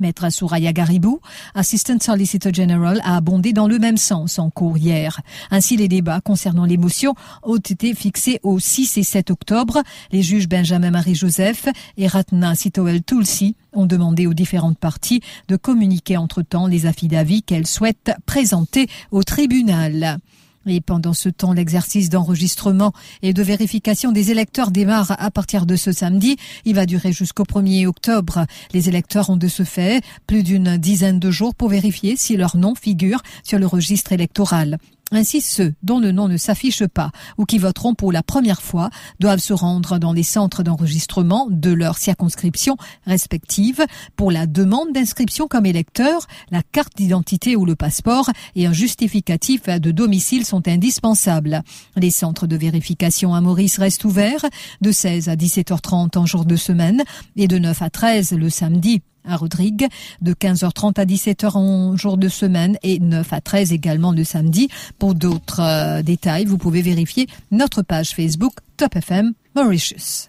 Maître 0.01 0.31
Souraya 0.31 0.73
Garibou, 0.73 1.21
Assistant 1.55 1.99
Solicitor 2.01 2.53
General, 2.53 3.01
a 3.05 3.17
abondé 3.17 3.53
dans 3.53 3.69
le 3.69 3.79
même 3.79 3.97
sens 3.97 4.39
en 4.39 4.51
cours 4.51 4.79
hier. 4.79 5.21
Ainsi, 5.51 5.77
les 5.77 5.89
débats 5.89 6.21
concernant 6.21 6.65
l'émotion 6.65 7.15
ont 7.43 7.57
été 7.57 7.95
fixés 7.95 8.41
au 8.43 8.59
6 8.59 8.99
et 8.99 9.03
7 9.03 9.31
octobre. 9.31 9.83
Les 10.11 10.23
juges 10.23 10.49
Benjamin 10.49 10.91
Marie-Joseph 10.91 11.69
et 11.97 12.07
Ratna 12.07 12.55
Sitoel 12.55 13.03
Tulsi 13.03 13.57
ont 13.73 13.87
demandé 13.87 14.27
aux 14.27 14.35
différentes 14.35 14.79
parties 14.79 15.21
de 15.49 15.57
communiquer 15.57 16.17
entre-temps 16.17 16.67
les 16.67 16.87
affidavits 16.87 17.43
qu'elles 17.43 17.67
souhaitent 17.67 18.13
présenter 18.27 18.89
au 19.11 19.23
tribunal. 19.23 20.19
Et 20.67 20.81
pendant 20.81 21.15
ce 21.15 21.29
temps, 21.31 21.53
l'exercice 21.53 22.11
d'enregistrement 22.11 22.93
et 23.23 23.33
de 23.33 23.43
vérification 23.43 24.13
des 24.13 24.31
électeurs 24.31 24.71
démarre 24.71 25.17
à 25.19 25.31
partir 25.31 25.65
de 25.65 25.75
ce 25.75 25.91
samedi. 25.91 26.37
Il 26.67 26.75
va 26.75 26.85
durer 26.85 27.13
jusqu'au 27.13 27.45
1er 27.45 27.87
octobre. 27.87 28.45
Les 28.75 28.89
électeurs 28.89 29.31
ont 29.31 29.37
de 29.37 29.49
ce 29.49 29.63
fait 29.63 30.05
plus 30.27 30.43
d'une 30.43 30.77
dizaine 30.77 31.19
de 31.19 31.31
jours 31.31 31.55
pour 31.55 31.71
vérifier 31.71 32.17
si 32.17 32.37
leur 32.37 32.57
nom 32.57 32.75
figure 32.75 33.23
sur 33.43 33.59
le 33.59 33.67
registre 33.67 34.13
électoral. 34.13 34.79
Ainsi, 35.13 35.41
ceux 35.41 35.75
dont 35.83 35.99
le 35.99 36.13
nom 36.13 36.29
ne 36.29 36.37
s'affiche 36.37 36.87
pas 36.87 37.11
ou 37.37 37.45
qui 37.45 37.59
voteront 37.59 37.95
pour 37.95 38.13
la 38.13 38.23
première 38.23 38.63
fois 38.63 38.91
doivent 39.19 39.41
se 39.41 39.53
rendre 39.53 39.99
dans 39.99 40.13
les 40.13 40.23
centres 40.23 40.63
d'enregistrement 40.63 41.49
de 41.51 41.71
leur 41.71 41.99
circonscription 41.99 42.77
respective 43.07 43.85
pour 44.15 44.31
la 44.31 44.47
demande 44.47 44.93
d'inscription 44.93 45.49
comme 45.49 45.67
électeur. 45.67 46.27
La 46.51 46.63
carte 46.63 46.97
d'identité 46.97 47.57
ou 47.57 47.65
le 47.65 47.75
passeport 47.75 48.31
et 48.55 48.67
un 48.67 48.73
justificatif 48.73 49.65
de 49.65 49.91
domicile 49.91 50.47
sont 50.47 50.69
indispensables. 50.69 51.63
Les 51.97 52.11
centres 52.11 52.47
de 52.47 52.57
vérification 52.57 53.35
à 53.35 53.41
Maurice 53.41 53.79
restent 53.79 54.05
ouverts 54.05 54.47
de 54.81 54.93
16 54.93 55.29
à 55.29 55.35
17h30 55.35 56.19
en 56.19 56.27
jour 56.27 56.45
de 56.45 56.57
semaine 56.57 57.03
et 57.37 57.49
de 57.49 57.59
9 57.59 57.83
à 57.83 57.91
13 57.91 58.33
le 58.33 58.49
samedi 58.49 59.03
à 59.25 59.37
Rodrigue 59.37 59.87
de 60.21 60.33
15h30 60.33 61.01
à 61.01 61.05
17h 61.05 61.57
en 61.57 61.97
jour 61.97 62.17
de 62.17 62.29
semaine 62.29 62.79
et 62.83 62.99
9 62.99 63.33
à 63.33 63.41
13 63.41 63.73
également 63.73 64.13
le 64.13 64.25
samedi. 64.25 64.69
Pour 64.99 65.15
d'autres 65.15 65.61
euh, 65.61 66.03
détails, 66.03 66.45
vous 66.45 66.59
pouvez 66.59 66.83
vérifier 66.83 67.27
notre 67.51 67.83
page 67.83 68.11
Facebook 68.11 68.55
Top 68.77 68.97
FM 68.97 69.33
Mauritius. 69.55 70.27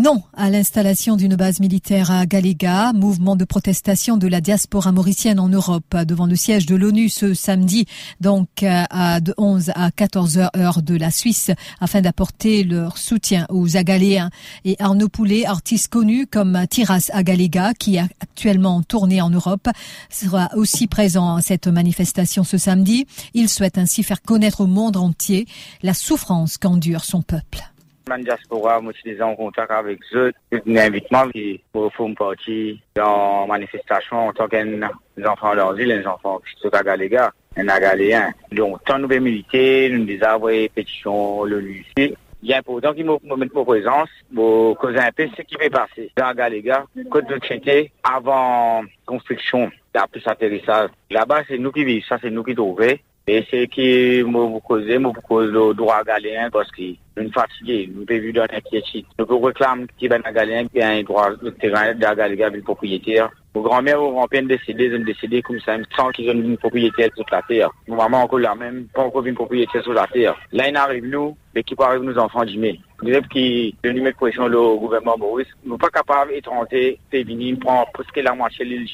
Non 0.00 0.22
à 0.32 0.48
l'installation 0.48 1.14
d'une 1.14 1.36
base 1.36 1.60
militaire 1.60 2.10
à 2.10 2.24
Galega, 2.24 2.94
mouvement 2.94 3.36
de 3.36 3.44
protestation 3.44 4.16
de 4.16 4.28
la 4.28 4.40
diaspora 4.40 4.92
mauricienne 4.92 5.38
en 5.38 5.50
Europe 5.50 5.94
devant 5.94 6.24
le 6.24 6.36
siège 6.36 6.64
de 6.64 6.74
l'ONU 6.74 7.10
ce 7.10 7.34
samedi, 7.34 7.84
donc 8.18 8.62
à 8.62 9.20
de 9.20 9.34
11 9.36 9.72
à 9.74 9.90
14 9.90 10.38
heures 10.56 10.80
de 10.80 10.96
la 10.96 11.10
Suisse, 11.10 11.50
afin 11.82 12.00
d'apporter 12.00 12.64
leur 12.64 12.96
soutien 12.96 13.44
aux 13.50 13.76
Agaléens. 13.76 14.30
Et 14.64 14.74
Arnaud 14.78 15.10
Poulet, 15.10 15.44
artiste 15.44 15.88
connu 15.88 16.26
comme 16.26 16.58
Tiras 16.70 17.10
Agalega, 17.12 17.74
qui 17.74 17.96
est 17.96 18.08
actuellement 18.20 18.82
tourné 18.82 19.20
en 19.20 19.28
Europe, 19.28 19.68
sera 20.08 20.48
aussi 20.56 20.86
présent 20.86 21.36
à 21.36 21.42
cette 21.42 21.66
manifestation 21.66 22.42
ce 22.42 22.56
samedi. 22.56 23.06
Il 23.34 23.50
souhaite 23.50 23.76
ainsi 23.76 24.02
faire 24.02 24.22
connaître 24.22 24.62
au 24.62 24.66
monde 24.66 24.96
entier 24.96 25.46
la 25.82 25.92
souffrance 25.92 26.56
qu'endure 26.56 27.04
son 27.04 27.20
peuple. 27.20 27.70
Man 28.10 28.24
diaspora, 28.24 28.80
moi, 28.80 28.92
suis 28.92 29.22
en 29.22 29.36
contact 29.36 29.70
avec 29.70 30.00
eux. 30.14 30.32
Un 30.50 30.76
invitement 30.76 31.26
pour 31.70 31.94
faire 31.94 32.06
partie 32.18 32.80
en 32.98 33.46
manifestation 33.46 34.26
en 34.26 34.32
tant 34.32 34.48
de 34.48 35.54
leur 35.54 35.72
ville, 35.74 35.90
les 35.90 36.04
enfants 36.04 36.40
qui 36.40 36.60
sont 36.60 36.74
à 36.74 36.82
Galéga, 36.82 37.30
un 37.56 37.68
Agaléen. 37.68 38.32
Donc, 38.50 38.82
tant 38.84 38.98
nous 38.98 39.06
militer, 39.06 39.90
nous 39.90 40.04
des 40.06 40.24
envoyer 40.24 40.68
pétition, 40.70 41.44
l'ONU. 41.44 41.86
Il 41.96 42.50
est 42.50 42.54
important 42.56 42.94
qu'ils 42.94 43.06
me 43.06 43.36
mettent 43.36 43.56
en 43.56 43.64
présence 43.64 44.08
pour 44.34 44.76
causer 44.76 44.98
un 44.98 45.12
peu 45.12 45.28
ce 45.36 45.42
qui 45.42 45.54
va 45.54 45.70
passer 45.70 46.10
dans 46.16 46.34
Galéga, 46.34 46.86
côte 47.12 47.28
de 47.28 47.38
traité, 47.38 47.92
avant 48.02 48.82
construction, 49.06 49.70
plus 50.10 50.26
atterrissage. 50.26 50.90
Là-bas, 51.12 51.42
c'est 51.46 51.58
nous 51.58 51.70
qui 51.70 51.84
vivons, 51.84 52.04
ça, 52.08 52.18
c'est 52.20 52.30
nous 52.30 52.42
qui 52.42 52.56
trouvons. 52.56 52.96
Et 53.32 53.46
c'est 53.48 53.68
qui 53.68 54.24
me 54.26 54.58
cause, 54.58 54.86
me 54.86 55.12
cause 55.22 55.52
le 55.52 55.72
droit 55.72 56.02
galéen 56.02 56.50
parce 56.50 56.68
que 56.72 56.82
nous 57.16 57.30
fatigués, 57.30 57.88
nous 57.94 58.02
avons 58.02 58.20
vu 58.20 58.32
dans 58.32 58.44
l'inquiétude. 58.50 59.04
Nous 59.16 59.38
réclamons 59.38 59.86
qu'il 59.96 60.10
y 60.10 60.12
a 60.12 60.16
un 60.16 60.32
galéen 60.32 60.66
qui 60.66 60.82
a 60.82 60.88
un 60.88 61.04
droit 61.04 61.30
de 61.40 61.50
terrain 61.50 61.94
de 61.94 62.00
la 62.00 62.16
galéga 62.16 62.48
le 62.48 62.60
propriétaire. 62.60 63.30
Nos 63.54 63.62
grands-mères 63.62 64.02
ont 64.02 64.26
peine 64.26 64.48
décédé, 64.48 64.86
ils 64.86 64.96
ont 64.96 65.04
décédé 65.04 65.42
comme 65.42 65.60
ça, 65.60 65.76
sans 65.96 66.10
qu'ils 66.10 66.28
ont 66.28 66.32
une 66.32 66.56
propriété 66.56 67.08
sur 67.14 67.24
la 67.30 67.40
terre. 67.42 67.70
Nos 67.86 67.94
mamans 67.94 68.24
encore 68.24 68.40
la 68.40 68.56
même, 68.56 68.88
pas 68.92 69.02
encore 69.02 69.24
une 69.24 69.36
propriété 69.36 69.80
sur 69.80 69.92
la 69.92 70.08
terre. 70.08 70.34
Là, 70.50 70.68
il 70.68 70.76
arrive 70.76 71.06
nous, 71.06 71.36
mais 71.54 71.62
qui 71.62 71.76
arrive 71.78 72.02
nos 72.02 72.18
enfants 72.18 72.44
d'Imé. 72.44 72.80
Nous 73.00 73.14
avons 73.14 73.28
qui, 73.28 73.76
de 73.84 74.56
au 74.56 74.80
gouvernement 74.80 75.16
Maurice. 75.16 75.46
Nous 75.62 75.68
ne 75.68 75.72
sommes 75.74 75.78
pas 75.78 75.90
capables 75.90 76.32
d'étrangler, 76.32 76.98
c'est 77.12 77.22
venir 77.22 77.56
prendre 77.60 77.92
presque 77.92 78.16
la 78.16 78.34
moitié 78.34 78.64
de 78.64 78.70
l'île 78.70 78.88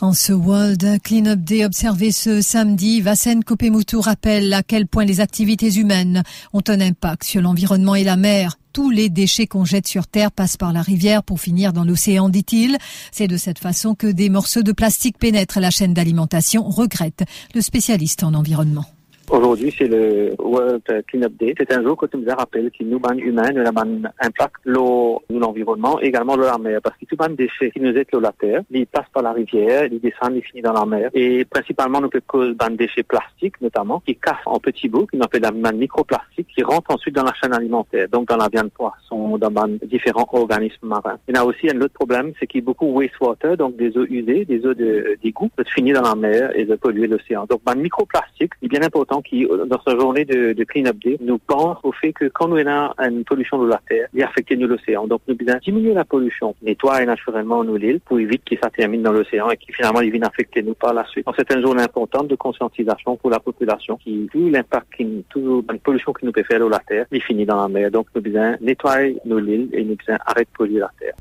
En 0.00 0.12
ce 0.12 0.32
World 0.32 1.00
Cleanup 1.02 1.40
Day 1.44 1.64
observé 1.64 2.10
ce 2.10 2.40
samedi, 2.40 3.00
Vassen 3.00 3.44
Kopemutu 3.44 3.96
rappelle 3.96 4.52
à 4.52 4.62
quel 4.62 4.86
point 4.86 5.04
les 5.04 5.20
activités 5.20 5.78
humaines 5.78 6.22
ont 6.52 6.62
un 6.66 6.80
impact 6.80 7.24
sur 7.24 7.40
l'environnement 7.40 7.94
et 7.94 8.02
la 8.02 8.16
mer. 8.16 8.56
Tous 8.72 8.90
les 8.90 9.10
déchets 9.10 9.46
qu'on 9.46 9.64
jette 9.64 9.86
sur 9.86 10.06
Terre 10.06 10.32
passent 10.32 10.56
par 10.56 10.72
la 10.72 10.82
rivière 10.82 11.22
pour 11.22 11.40
finir 11.40 11.72
dans 11.72 11.84
l'océan, 11.84 12.28
dit-il. 12.28 12.78
C'est 13.12 13.28
de 13.28 13.36
cette 13.36 13.58
façon 13.58 13.94
que 13.94 14.06
des 14.06 14.28
morceaux 14.28 14.62
de 14.62 14.72
plastique 14.72 15.18
pénètrent 15.18 15.60
la 15.60 15.70
chaîne 15.70 15.94
d'alimentation, 15.94 16.62
regrette 16.64 17.24
le 17.54 17.60
spécialiste 17.60 18.24
en 18.24 18.34
environnement. 18.34 18.86
Aujourd'hui, 19.30 19.74
c'est 19.76 19.86
le 19.86 20.34
World 20.38 20.82
Cleanup 21.06 21.36
Day. 21.38 21.54
C'est 21.56 21.72
un 21.72 21.82
jour 21.82 21.96
que 21.96 22.06
nous 22.16 22.24
rappelle 22.36 22.70
que 22.70 22.84
nous, 22.84 22.98
ban 22.98 23.16
humains, 23.16 23.50
nous 23.52 23.66
avons 23.66 24.02
impact 24.20 24.56
l'eau, 24.64 25.22
l'environnement, 25.30 25.98
également 26.00 26.36
l'eau 26.36 26.44
la 26.44 26.58
mer. 26.58 26.80
Parce 26.82 26.96
que 26.98 27.06
tout 27.06 27.16
ban 27.16 27.30
déchets 27.30 27.70
qui 27.70 27.80
nous 27.80 27.96
aident 27.96 28.06
la 28.20 28.32
terre, 28.32 28.62
ils 28.70 28.86
passent 28.86 29.08
par 29.12 29.22
la 29.22 29.32
rivière, 29.32 29.86
ils 29.90 30.00
descendent, 30.00 30.36
ils 30.36 30.42
finissent 30.42 30.64
dans 30.64 30.72
la 30.72 30.84
mer. 30.84 31.10
Et 31.14 31.44
principalement, 31.44 32.00
nous 32.00 32.10
cause 32.26 32.54
ban 32.54 32.70
déchets 32.70 33.02
plastiques, 33.02 33.60
notamment, 33.60 34.00
qui 34.00 34.16
cassent 34.16 34.36
en 34.46 34.58
petits 34.58 34.88
bouts, 34.88 35.06
qui 35.06 35.16
nous 35.16 35.24
appelle 35.24 35.42
la 35.42 35.72
microplastique, 35.72 36.48
qui 36.54 36.62
rentrent 36.62 36.90
ensuite 36.90 37.14
dans 37.14 37.24
la 37.24 37.34
chaîne 37.34 37.54
alimentaire, 37.54 38.08
donc 38.08 38.28
dans 38.28 38.36
la 38.36 38.48
viande 38.48 38.70
poisson, 38.72 39.38
dans 39.38 39.68
différents 39.86 40.28
organismes 40.32 40.88
marins. 40.88 41.18
Il 41.28 41.34
y 41.34 41.38
a 41.38 41.44
aussi 41.44 41.70
un 41.70 41.80
autre 41.80 41.94
problème, 41.94 42.32
c'est 42.38 42.46
qu'il 42.46 42.60
y 42.60 42.64
a 42.64 42.66
beaucoup 42.66 42.86
wastewater, 42.86 43.56
donc 43.56 43.76
des 43.76 43.96
eaux 43.96 44.06
usées, 44.08 44.44
des 44.44 44.66
eaux 44.66 44.74
d'égout, 44.74 45.50
de, 45.56 45.62
qui 45.62 45.72
finissent 45.72 45.94
dans 45.94 46.02
la 46.02 46.14
mer 46.14 46.50
et 46.54 46.64
de 46.64 46.74
polluer 46.74 47.06
l'océan. 47.06 47.46
Donc, 47.48 47.62
ban 47.64 47.76
microplastique, 47.76 48.52
est 48.62 48.68
bien 48.68 48.82
important 48.82 49.11
qui, 49.20 49.46
dans 49.66 49.82
sa 49.82 49.96
journée 49.98 50.24
de, 50.24 50.52
de 50.52 50.64
clean-up 50.64 50.96
day, 51.02 51.18
nous 51.20 51.38
pense 51.38 51.78
au 51.82 51.92
fait 51.92 52.12
que 52.12 52.26
quand 52.26 52.48
nous 52.48 52.56
avons 52.56 52.94
une 52.98 53.24
pollution 53.24 53.62
de 53.62 53.68
la 53.68 53.80
terre, 53.88 54.08
il 54.14 54.22
affecte 54.22 54.52
nous 54.52 54.66
l'océan. 54.66 55.06
Donc, 55.06 55.22
nous 55.28 55.34
devons 55.34 55.58
diminuer 55.62 55.94
la 55.94 56.04
pollution, 56.04 56.54
nettoyer 56.62 57.06
naturellement 57.06 57.64
nos 57.64 57.76
îles 57.76 58.00
pour 58.00 58.18
éviter 58.18 58.56
que 58.56 58.62
ça 58.62 58.70
termine 58.70 59.02
dans 59.02 59.12
l'océan 59.12 59.50
et 59.50 59.56
qui 59.56 59.72
finalement, 59.72 60.00
il 60.00 60.10
vienne 60.10 60.24
affecter 60.24 60.62
nous 60.62 60.74
par 60.74 60.94
la 60.94 61.04
suite. 61.06 61.26
Donc, 61.26 61.34
c'est 61.38 61.52
une 61.52 61.62
journée 61.62 61.82
importante 61.82 62.28
de 62.28 62.36
conscientisation 62.36 63.16
pour 63.16 63.30
la 63.30 63.40
population 63.40 63.96
qui, 63.96 64.28
vu 64.32 64.50
l'impact 64.50 64.86
qui, 64.96 65.24
toute 65.28 65.70
la 65.70 65.78
pollution 65.78 66.12
que 66.12 66.24
nous 66.24 66.32
peut 66.32 66.44
faire 66.44 66.60
de 66.60 66.66
la 66.66 66.78
terre, 66.80 67.06
il 67.10 67.22
finit 67.22 67.44
dans 67.44 67.60
la 67.60 67.68
mer. 67.68 67.90
Donc, 67.90 68.06
nous 68.14 68.20
devons 68.20 68.56
nettoyer 68.60 69.18
nos 69.24 69.38
îles 69.38 69.68
et 69.72 69.84
nous 69.84 69.96
devons 69.96 70.18
arrêter 70.26 70.50
de 70.52 70.56
polluer 70.56 70.78
la 70.80 70.90
terre. 70.98 71.14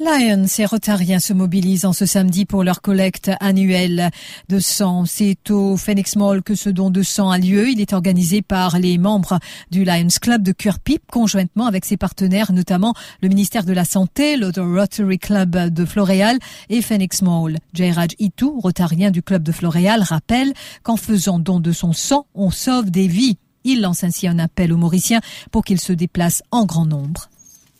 Lions 0.00 0.46
et 0.58 0.64
Rotariens 0.64 1.18
se 1.18 1.32
mobilisent 1.32 1.84
en 1.84 1.92
ce 1.92 2.06
samedi 2.06 2.44
pour 2.44 2.62
leur 2.62 2.82
collecte 2.82 3.32
annuelle 3.40 4.10
de 4.48 4.60
sang. 4.60 5.04
C'est 5.06 5.50
au 5.50 5.76
Phoenix 5.76 6.14
Mall 6.14 6.44
que 6.44 6.54
ce 6.54 6.70
don 6.70 6.90
de 6.90 7.02
sang 7.02 7.30
a 7.30 7.38
lieu. 7.38 7.68
Il 7.68 7.80
est 7.80 7.92
organisé 7.92 8.40
par 8.40 8.78
les 8.78 8.96
membres 8.96 9.40
du 9.72 9.84
Lions 9.84 10.06
Club 10.20 10.42
de 10.44 10.52
Curpip, 10.52 11.02
conjointement 11.10 11.66
avec 11.66 11.84
ses 11.84 11.96
partenaires, 11.96 12.52
notamment 12.52 12.94
le 13.22 13.28
ministère 13.28 13.64
de 13.64 13.72
la 13.72 13.84
Santé, 13.84 14.36
le 14.36 14.52
Rotary 14.56 15.18
Club 15.18 15.56
de 15.74 15.84
Floréal 15.84 16.38
et 16.68 16.80
Phoenix 16.80 17.20
Mall. 17.22 17.56
Jairaj 17.74 18.10
Itou, 18.20 18.60
rotarien 18.60 19.10
du 19.10 19.22
club 19.22 19.42
de 19.42 19.50
Floréal, 19.50 20.02
rappelle 20.02 20.52
qu'en 20.84 20.96
faisant 20.96 21.40
don 21.40 21.58
de 21.58 21.72
son 21.72 21.92
sang, 21.92 22.26
on 22.34 22.50
sauve 22.50 22.92
des 22.92 23.08
vies. 23.08 23.38
Il 23.64 23.80
lance 23.80 24.04
ainsi 24.04 24.28
un 24.28 24.38
appel 24.38 24.72
aux 24.72 24.76
Mauriciens 24.76 25.20
pour 25.50 25.64
qu'ils 25.64 25.80
se 25.80 25.92
déplacent 25.92 26.42
en 26.52 26.64
grand 26.64 26.86
nombre 26.86 27.28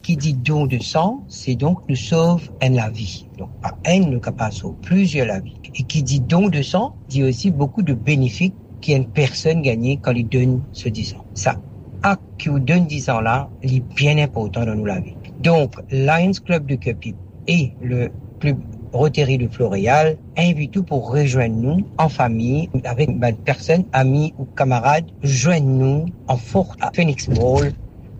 qui 0.09 0.17
dit 0.17 0.33
don 0.33 0.65
de 0.65 0.79
sang, 0.79 1.23
c'est 1.29 1.55
donc 1.55 1.81
nous 1.87 1.95
sauve 1.95 2.49
un 2.63 2.71
la 2.71 2.89
vie. 2.89 3.27
Donc, 3.37 3.51
par 3.61 3.77
un, 3.87 4.01
nous 4.01 4.21
capable 4.21 4.55
plusieurs 4.81 5.27
la 5.27 5.39
vie. 5.39 5.57
Et 5.75 5.83
qui 5.83 6.03
dit 6.03 6.21
don 6.21 6.49
de 6.49 6.63
sang, 6.63 6.95
dit 7.11 7.23
aussi 7.25 7.51
beaucoup 7.51 7.83
de 7.83 7.93
bénéfices 7.93 8.53
qu'une 8.81 9.07
personne 9.07 9.61
gagne 9.61 9.99
quand 10.01 10.13
il 10.13 10.27
donne 10.27 10.63
ce 10.73 10.89
10 10.89 11.13
ans. 11.13 11.27
Ça, 11.35 11.61
acte 12.03 12.23
qui 12.39 12.49
vous 12.49 12.59
donne 12.59 12.87
10 12.87 13.11
ans 13.11 13.21
là, 13.21 13.51
il 13.63 13.77
est 13.77 13.95
bien 13.97 14.17
important 14.17 14.65
dans 14.65 14.75
nous 14.75 14.87
la 14.87 14.99
vie. 14.99 15.13
Donc, 15.41 15.75
Lions 15.91 16.33
Club 16.43 16.65
de 16.65 16.77
Cupid 16.77 17.15
et 17.47 17.75
le 17.83 18.09
club 18.41 18.57
Rotary 18.95 19.37
de 19.37 19.49
Floréal 19.49 20.17
invitent 20.39 20.81
pour 20.87 21.13
rejoindre 21.13 21.57
nous 21.57 21.87
en 21.99 22.09
famille 22.09 22.71
avec 22.85 23.11
une 23.11 23.21
personne, 23.45 23.85
amis 23.93 24.33
ou 24.39 24.47
camarades. 24.47 25.11
Joignez-nous 25.23 26.07
en 26.29 26.37
forte 26.39 26.79
à 26.81 26.91
Phoenix 26.95 27.29
Mall 27.29 27.75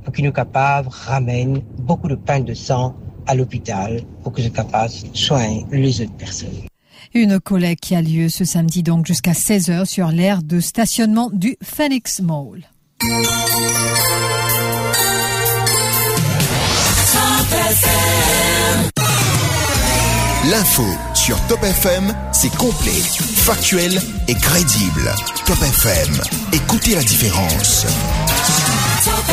pour 0.09 0.15
qu'ils 0.15 0.25
nous 0.25 0.33
capables 0.33 0.89
ramènent 0.91 1.61
beaucoup 1.81 2.09
de 2.09 2.15
pain 2.15 2.41
de 2.41 2.55
sang 2.55 2.97
à 3.27 3.35
l'hôpital 3.35 4.01
pour 4.23 4.33
que 4.33 4.41
je 4.41 4.49
capable 4.49 4.91
soigner 5.13 5.67
les 5.71 6.01
autres 6.01 6.17
personnes. 6.17 6.63
Une 7.13 7.39
collecte 7.39 7.83
qui 7.83 7.95
a 7.95 8.01
lieu 8.01 8.31
ce 8.31 8.47
samedi 8.47 8.83
donc 8.83 9.05
jusqu'à 9.05 9.33
16h 9.33 9.85
sur 9.85 10.09
l'aire 10.09 10.43
de 10.43 10.61
stationnement 10.61 11.29
du 11.31 11.59
Phoenix 11.63 12.23
Mall. 12.23 12.63
L'info 20.51 20.87
sur 21.13 21.39
Top 21.49 21.63
FM, 21.63 22.15
c'est 22.33 22.55
complet, 22.57 22.93
factuel 22.93 24.01
et 24.27 24.35
crédible. 24.35 25.13
Top 25.45 25.59
FM, 25.61 26.15
écoutez 26.55 26.95
la 26.95 27.03
différence. 27.03 27.85
Top 29.05 29.31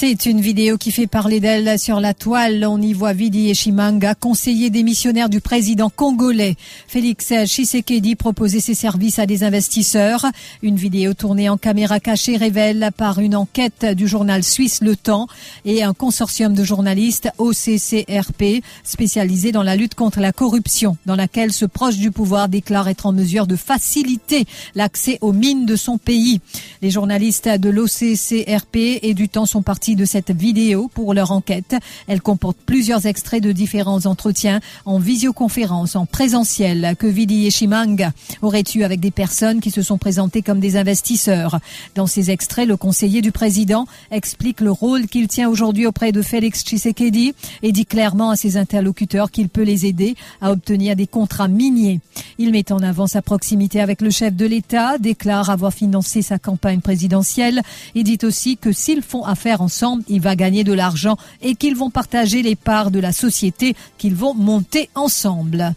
C'est 0.00 0.26
une 0.26 0.40
vidéo 0.40 0.78
qui 0.78 0.92
fait 0.92 1.08
parler 1.08 1.40
d'elle 1.40 1.76
sur 1.76 1.98
la 1.98 2.14
toile. 2.14 2.64
On 2.64 2.80
y 2.80 2.92
voit 2.92 3.14
Vidi 3.14 3.50
Eshimanga, 3.50 4.14
conseiller 4.14 4.70
démissionnaire 4.70 5.28
du 5.28 5.40
président 5.40 5.90
congolais. 5.90 6.54
Félix 6.86 7.32
Tshisekedi 7.46 8.14
proposer 8.14 8.60
ses 8.60 8.74
services 8.74 9.18
à 9.18 9.26
des 9.26 9.42
investisseurs. 9.42 10.24
Une 10.62 10.76
vidéo 10.76 11.14
tournée 11.14 11.48
en 11.48 11.56
caméra 11.56 11.98
cachée 11.98 12.36
révèle 12.36 12.90
par 12.96 13.18
une 13.18 13.34
enquête 13.34 13.86
du 13.86 14.06
journal 14.06 14.44
suisse 14.44 14.82
Le 14.82 14.94
Temps 14.94 15.26
et 15.64 15.82
un 15.82 15.94
consortium 15.94 16.54
de 16.54 16.62
journalistes 16.62 17.30
OCCRP 17.38 18.62
spécialisé 18.84 19.50
dans 19.50 19.64
la 19.64 19.74
lutte 19.74 19.96
contre 19.96 20.20
la 20.20 20.30
corruption, 20.30 20.96
dans 21.06 21.16
laquelle 21.16 21.52
ce 21.52 21.64
proche 21.64 21.96
du 21.96 22.12
pouvoir 22.12 22.48
déclare 22.48 22.86
être 22.86 23.06
en 23.06 23.12
mesure 23.12 23.48
de 23.48 23.56
faciliter 23.56 24.44
l'accès 24.76 25.18
aux 25.22 25.32
mines 25.32 25.66
de 25.66 25.74
son 25.74 25.98
pays. 25.98 26.40
Les 26.82 26.90
journalistes 26.90 27.48
de 27.48 27.68
l'OCCRP 27.68 29.00
et 29.02 29.14
du 29.14 29.28
Temps 29.28 29.44
sont 29.44 29.62
de 29.96 30.04
cette 30.04 30.30
vidéo 30.30 30.90
pour 30.92 31.14
leur 31.14 31.32
enquête. 31.32 31.76
Elle 32.06 32.20
comporte 32.20 32.56
plusieurs 32.64 33.06
extraits 33.06 33.42
de 33.42 33.52
différents 33.52 34.06
entretiens 34.06 34.60
en 34.84 34.98
visioconférence, 34.98 35.96
en 35.96 36.06
présentiel, 36.06 36.94
que 36.98 37.06
Vidi 37.06 37.36
Yeshimanga 37.36 38.12
aurait 38.42 38.64
eu 38.74 38.82
avec 38.82 39.00
des 39.00 39.10
personnes 39.10 39.60
qui 39.60 39.70
se 39.70 39.82
sont 39.82 39.98
présentées 39.98 40.42
comme 40.42 40.60
des 40.60 40.76
investisseurs. 40.76 41.60
Dans 41.94 42.06
ces 42.06 42.30
extraits, 42.30 42.68
le 42.68 42.76
conseiller 42.76 43.20
du 43.20 43.32
président 43.32 43.86
explique 44.10 44.60
le 44.60 44.70
rôle 44.70 45.06
qu'il 45.06 45.28
tient 45.28 45.48
aujourd'hui 45.48 45.86
auprès 45.86 46.12
de 46.12 46.22
Félix 46.22 46.62
Tshisekedi 46.62 47.34
et 47.62 47.72
dit 47.72 47.86
clairement 47.86 48.30
à 48.30 48.36
ses 48.36 48.56
interlocuteurs 48.56 49.30
qu'il 49.30 49.48
peut 49.48 49.62
les 49.62 49.86
aider 49.86 50.16
à 50.40 50.52
obtenir 50.52 50.96
des 50.96 51.06
contrats 51.06 51.48
miniers. 51.48 52.00
Il 52.38 52.50
met 52.50 52.70
en 52.72 52.78
avant 52.78 53.06
sa 53.06 53.22
proximité 53.22 53.80
avec 53.80 54.00
le 54.00 54.10
chef 54.10 54.34
de 54.34 54.46
l'État, 54.46 54.98
déclare 54.98 55.50
avoir 55.50 55.72
financé 55.72 56.22
sa 56.22 56.38
campagne 56.38 56.80
présidentielle 56.80 57.62
et 57.94 58.02
dit 58.02 58.18
aussi 58.22 58.56
que 58.56 58.72
s'ils 58.72 59.02
font 59.02 59.24
affaire 59.24 59.60
ensemble, 59.60 59.77
il 60.08 60.20
va 60.20 60.36
gagner 60.36 60.64
de 60.64 60.72
l'argent 60.72 61.16
et 61.42 61.54
qu'ils 61.54 61.76
vont 61.76 61.90
partager 61.90 62.42
les 62.42 62.56
parts 62.56 62.90
de 62.90 63.00
la 63.00 63.12
société 63.12 63.74
qu'ils 63.98 64.14
vont 64.14 64.34
monter 64.34 64.88
ensemble. 64.94 65.74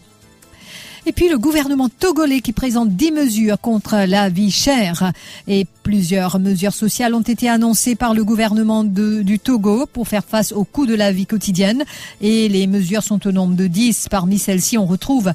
Et 1.05 1.13
puis 1.13 1.29
le 1.29 1.39
gouvernement 1.39 1.89
togolais 1.89 2.41
qui 2.41 2.53
présente 2.53 2.89
10 2.89 3.11
mesures 3.11 3.59
contre 3.59 4.05
la 4.07 4.29
vie 4.29 4.51
chère. 4.51 5.11
Et 5.47 5.65
plusieurs 5.81 6.39
mesures 6.39 6.73
sociales 6.73 7.15
ont 7.15 7.21
été 7.21 7.49
annoncées 7.49 7.95
par 7.95 8.13
le 8.13 8.23
gouvernement 8.23 8.83
du 8.83 9.39
Togo 9.39 9.87
pour 9.91 10.07
faire 10.07 10.23
face 10.23 10.51
au 10.51 10.63
coût 10.63 10.85
de 10.85 10.93
la 10.93 11.11
vie 11.11 11.25
quotidienne. 11.25 11.83
Et 12.21 12.47
les 12.49 12.67
mesures 12.67 13.03
sont 13.03 13.25
au 13.27 13.31
nombre 13.31 13.55
de 13.55 13.65
10. 13.65 14.09
Parmi 14.09 14.37
celles-ci, 14.37 14.77
on 14.77 14.85
retrouve 14.85 15.31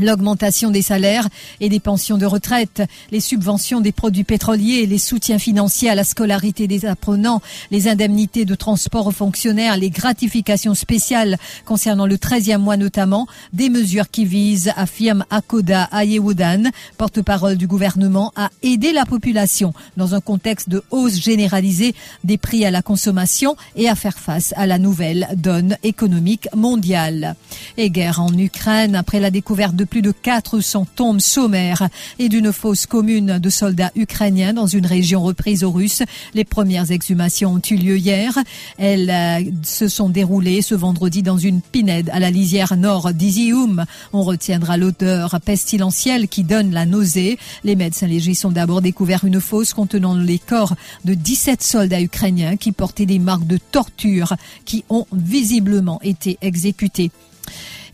L'augmentation 0.00 0.70
des 0.70 0.82
salaires 0.82 1.28
et 1.60 1.68
des 1.68 1.80
pensions 1.80 2.18
de 2.18 2.26
retraite, 2.26 2.82
les 3.10 3.20
subventions 3.20 3.80
des 3.80 3.92
produits 3.92 4.24
pétroliers, 4.24 4.86
les 4.86 4.98
soutiens 4.98 5.38
financiers 5.38 5.90
à 5.90 5.94
la 5.94 6.04
scolarité 6.04 6.66
des 6.66 6.86
apprenants, 6.86 7.42
les 7.70 7.88
indemnités 7.88 8.44
de 8.44 8.54
transport 8.54 9.06
aux 9.06 9.12
fonctionnaires, 9.12 9.76
les 9.76 9.90
gratifications 9.90 10.74
spéciales 10.74 11.36
concernant 11.64 12.06
le 12.06 12.16
13e 12.16 12.58
mois 12.58 12.76
notamment, 12.76 13.26
des 13.52 13.70
mesures 13.70 14.10
qui 14.10 14.24
visent, 14.24 14.72
affirme 14.76 15.24
Akoda 15.30 15.88
Ayewudan, 15.92 16.70
porte-parole 16.96 17.56
du 17.56 17.66
gouvernement, 17.66 18.32
à 18.36 18.50
aider 18.62 18.92
la 18.92 19.04
population 19.04 19.72
dans 19.96 20.14
un 20.14 20.20
contexte 20.20 20.68
de 20.68 20.82
hausse 20.90 21.20
généralisée 21.20 21.94
des 22.24 22.38
prix 22.38 22.64
à 22.64 22.70
la 22.70 22.82
consommation 22.82 23.56
et 23.76 23.88
à 23.88 23.94
faire 23.94 24.18
face 24.18 24.54
à 24.56 24.66
la 24.66 24.78
nouvelle 24.78 25.28
donne 25.36 25.76
économique 25.82 26.48
mondiale. 26.54 27.34
Et 27.76 27.90
guerre 27.90 28.20
en 28.20 28.36
Ukraine 28.36 28.94
après 28.94 29.20
la 29.20 29.30
découverte 29.30 29.74
de 29.74 29.84
plus 29.88 30.02
de 30.02 30.12
400 30.12 30.86
tombes 30.94 31.20
sommaires 31.20 31.88
et 32.18 32.28
d'une 32.28 32.52
fosse 32.52 32.86
commune 32.86 33.38
de 33.38 33.50
soldats 33.50 33.90
ukrainiens 33.96 34.52
dans 34.52 34.66
une 34.66 34.86
région 34.86 35.22
reprise 35.22 35.64
aux 35.64 35.70
Russes. 35.70 36.02
Les 36.34 36.44
premières 36.44 36.90
exhumations 36.90 37.54
ont 37.54 37.62
eu 37.70 37.76
lieu 37.76 37.98
hier. 37.98 38.38
Elles 38.78 39.10
euh, 39.10 39.50
se 39.62 39.88
sont 39.88 40.08
déroulées 40.08 40.62
ce 40.62 40.74
vendredi 40.74 41.22
dans 41.22 41.38
une 41.38 41.60
pinède 41.60 42.10
à 42.12 42.20
la 42.20 42.30
lisière 42.30 42.76
nord 42.76 43.12
d'Izium. 43.12 43.84
On 44.12 44.22
retiendra 44.22 44.76
l'odeur 44.76 45.40
pestilentielle 45.44 46.28
qui 46.28 46.44
donne 46.44 46.72
la 46.72 46.86
nausée. 46.86 47.38
Les 47.64 47.76
médecins 47.76 48.06
légistes 48.06 48.44
ont 48.44 48.50
d'abord 48.50 48.82
découvert 48.82 49.24
une 49.24 49.40
fosse 49.40 49.72
contenant 49.72 50.14
les 50.14 50.38
corps 50.38 50.74
de 51.04 51.14
17 51.14 51.62
soldats 51.62 52.00
ukrainiens 52.00 52.56
qui 52.56 52.72
portaient 52.72 53.06
des 53.06 53.18
marques 53.18 53.46
de 53.46 53.58
torture 53.58 54.34
qui 54.64 54.84
ont 54.88 55.06
visiblement 55.12 56.00
été 56.02 56.38
exécutés. 56.42 57.10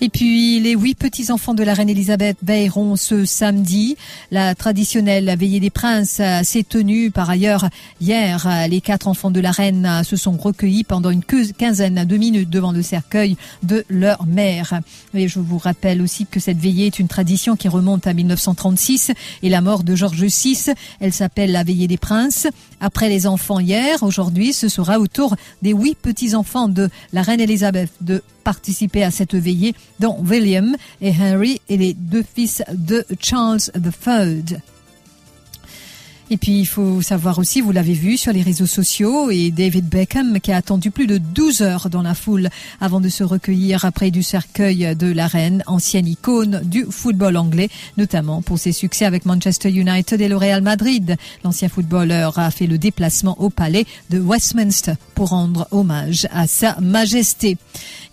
Et 0.04 0.10
puis 0.10 0.60
les 0.60 0.74
huit 0.74 0.96
petits-enfants 0.96 1.54
de 1.54 1.62
la 1.62 1.72
reine 1.72 1.88
Elisabeth 1.88 2.36
veilleront 2.42 2.94
ce 2.94 3.24
samedi. 3.24 3.96
La 4.30 4.54
traditionnelle 4.54 5.34
veillée 5.38 5.60
des 5.60 5.70
princes 5.70 6.20
s'est 6.42 6.66
tenue 6.68 7.10
par 7.10 7.30
ailleurs 7.30 7.70
hier. 8.02 8.46
Les 8.68 8.82
quatre 8.82 9.08
enfants 9.08 9.30
de 9.30 9.40
la 9.40 9.50
reine 9.50 10.02
se 10.04 10.16
sont 10.16 10.32
recueillis 10.32 10.84
pendant 10.84 11.08
une 11.08 11.24
quinzaine 11.24 12.04
de 12.04 12.16
minutes 12.18 12.50
devant 12.50 12.70
le 12.70 12.82
cercueil 12.82 13.38
de 13.62 13.86
leur 13.88 14.26
mère. 14.26 14.78
Et 15.14 15.26
je 15.26 15.38
vous 15.38 15.56
rappelle 15.56 16.02
aussi 16.02 16.26
que 16.26 16.38
cette 16.38 16.58
veillée 16.58 16.88
est 16.88 16.98
une 16.98 17.08
tradition 17.08 17.56
qui 17.56 17.68
remonte 17.68 18.06
à 18.06 18.12
1936 18.12 19.10
et 19.42 19.48
la 19.48 19.62
mort 19.62 19.84
de 19.84 19.96
George 19.96 20.22
VI. 20.22 20.74
Elle 21.00 21.14
s'appelle 21.14 21.50
la 21.50 21.64
veillée 21.64 21.88
des 21.88 21.96
princes. 21.96 22.46
Après 22.78 23.08
les 23.08 23.26
enfants 23.26 23.58
hier, 23.58 24.02
aujourd'hui, 24.02 24.52
ce 24.52 24.68
sera 24.68 25.00
au 25.00 25.06
tour 25.06 25.34
des 25.62 25.72
huit 25.72 25.96
petits-enfants 25.96 26.68
de 26.68 26.90
la 27.14 27.22
reine 27.22 27.40
Elisabeth 27.40 27.90
de 28.02 28.22
participer 28.44 29.02
à 29.02 29.10
cette 29.10 29.34
veillée, 29.34 29.74
dont 29.98 30.16
William 30.22 30.76
et 31.00 31.10
Henry 31.10 31.60
et 31.68 31.76
les 31.76 31.94
deux 31.94 32.22
fils 32.22 32.62
de 32.72 33.04
Charles 33.20 33.58
III. 33.74 34.58
Et 36.30 36.38
puis, 36.38 36.60
il 36.60 36.66
faut 36.66 37.02
savoir 37.02 37.38
aussi, 37.38 37.60
vous 37.60 37.70
l'avez 37.70 37.92
vu 37.92 38.16
sur 38.16 38.32
les 38.32 38.40
réseaux 38.40 38.66
sociaux, 38.66 39.30
et 39.30 39.50
David 39.50 39.90
Beckham 39.90 40.40
qui 40.40 40.52
a 40.52 40.56
attendu 40.56 40.90
plus 40.90 41.06
de 41.06 41.18
12 41.18 41.60
heures 41.60 41.90
dans 41.90 42.00
la 42.00 42.14
foule 42.14 42.48
avant 42.80 43.00
de 43.00 43.10
se 43.10 43.22
recueillir 43.22 43.86
près 43.94 44.10
du 44.10 44.22
cercueil 44.22 44.96
de 44.96 45.12
la 45.12 45.26
reine, 45.26 45.62
ancienne 45.66 46.06
icône 46.06 46.62
du 46.64 46.86
football 46.88 47.36
anglais, 47.36 47.68
notamment 47.98 48.40
pour 48.40 48.58
ses 48.58 48.72
succès 48.72 49.04
avec 49.04 49.26
Manchester 49.26 49.70
United 49.70 50.18
et 50.18 50.28
le 50.28 50.36
Real 50.36 50.62
Madrid. 50.62 51.16
L'ancien 51.44 51.68
footballeur 51.68 52.38
a 52.38 52.50
fait 52.50 52.66
le 52.66 52.78
déplacement 52.78 53.38
au 53.38 53.50
palais 53.50 53.84
de 54.08 54.18
Westminster 54.18 54.94
pour 55.14 55.28
rendre 55.28 55.68
hommage 55.72 56.26
à 56.32 56.46
sa 56.46 56.80
majesté. 56.80 57.58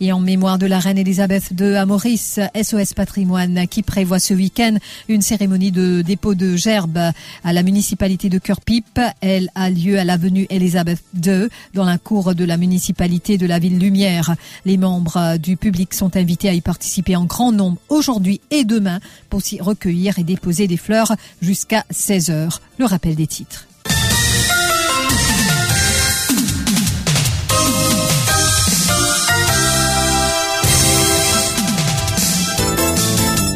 Et 0.01 0.11
en 0.11 0.19
mémoire 0.19 0.57
de 0.57 0.65
la 0.65 0.79
reine 0.79 0.97
Elisabeth 0.97 1.51
II 1.57 1.75
à 1.75 1.85
SOS 1.85 2.93
Patrimoine 2.93 3.67
qui 3.69 3.83
prévoit 3.83 4.19
ce 4.19 4.33
week-end 4.33 4.75
une 5.07 5.21
cérémonie 5.21 5.71
de 5.71 6.01
dépôt 6.01 6.35
de 6.35 6.55
gerbes 6.57 7.11
à 7.43 7.53
la 7.53 7.63
municipalité 7.63 8.00
de 8.01 8.39
Cœur-Pipe. 8.39 8.99
Elle 9.21 9.51
a 9.53 9.69
lieu 9.69 9.99
à 9.99 10.03
l'avenue 10.03 10.47
Elisabeth 10.49 11.03
II 11.23 11.49
dans 11.75 11.85
la 11.85 11.99
cour 11.99 12.33
de 12.33 12.43
la 12.43 12.57
municipalité 12.57 13.37
de 13.37 13.45
la 13.45 13.59
ville 13.59 13.77
Lumière. 13.77 14.35
Les 14.65 14.77
membres 14.77 15.37
du 15.37 15.55
public 15.55 15.93
sont 15.93 16.17
invités 16.17 16.49
à 16.49 16.53
y 16.53 16.61
participer 16.61 17.15
en 17.15 17.25
grand 17.25 17.51
nombre 17.51 17.77
aujourd'hui 17.89 18.41
et 18.49 18.63
demain 18.63 18.99
pour 19.29 19.43
s'y 19.43 19.61
recueillir 19.61 20.17
et 20.17 20.23
déposer 20.23 20.67
des 20.67 20.77
fleurs 20.77 21.15
jusqu'à 21.43 21.85
16 21.91 22.31
heures. 22.31 22.61
Le 22.79 22.85
rappel 22.85 23.13
des 23.13 23.27
titres. 23.27 23.67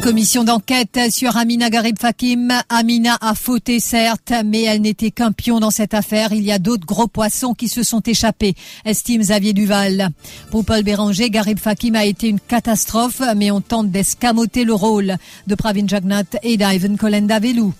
Commission 0.06 0.44
d'enquête 0.44 1.00
sur 1.10 1.36
Amina 1.36 1.68
Garib 1.68 1.98
Fakim. 1.98 2.52
Amina 2.68 3.18
a 3.20 3.34
fauté 3.34 3.80
certes, 3.80 4.32
mais 4.44 4.62
elle 4.62 4.80
n'était 4.80 5.10
qu'un 5.10 5.32
pion 5.32 5.58
dans 5.58 5.72
cette 5.72 5.94
affaire. 5.94 6.32
Il 6.32 6.44
y 6.44 6.52
a 6.52 6.60
d'autres 6.60 6.86
gros 6.86 7.08
poissons 7.08 7.54
qui 7.54 7.66
se 7.66 7.82
sont 7.82 8.02
échappés, 8.02 8.54
estime 8.84 9.20
Xavier 9.20 9.52
Duval. 9.52 10.10
Pour 10.52 10.64
Paul 10.64 10.84
Béranger, 10.84 11.28
Garib 11.28 11.58
Fakim 11.58 11.96
a 11.96 12.04
été 12.04 12.28
une 12.28 12.38
catastrophe, 12.38 13.20
mais 13.36 13.50
on 13.50 13.60
tente 13.60 13.90
d'escamoter 13.90 14.62
le 14.62 14.74
rôle 14.74 15.16
de 15.48 15.54
Pravin 15.56 15.88
Jagnat 15.88 16.22
et 16.44 16.56
d'Ivan 16.56 16.96
Kolenda-Velou. 16.96 17.74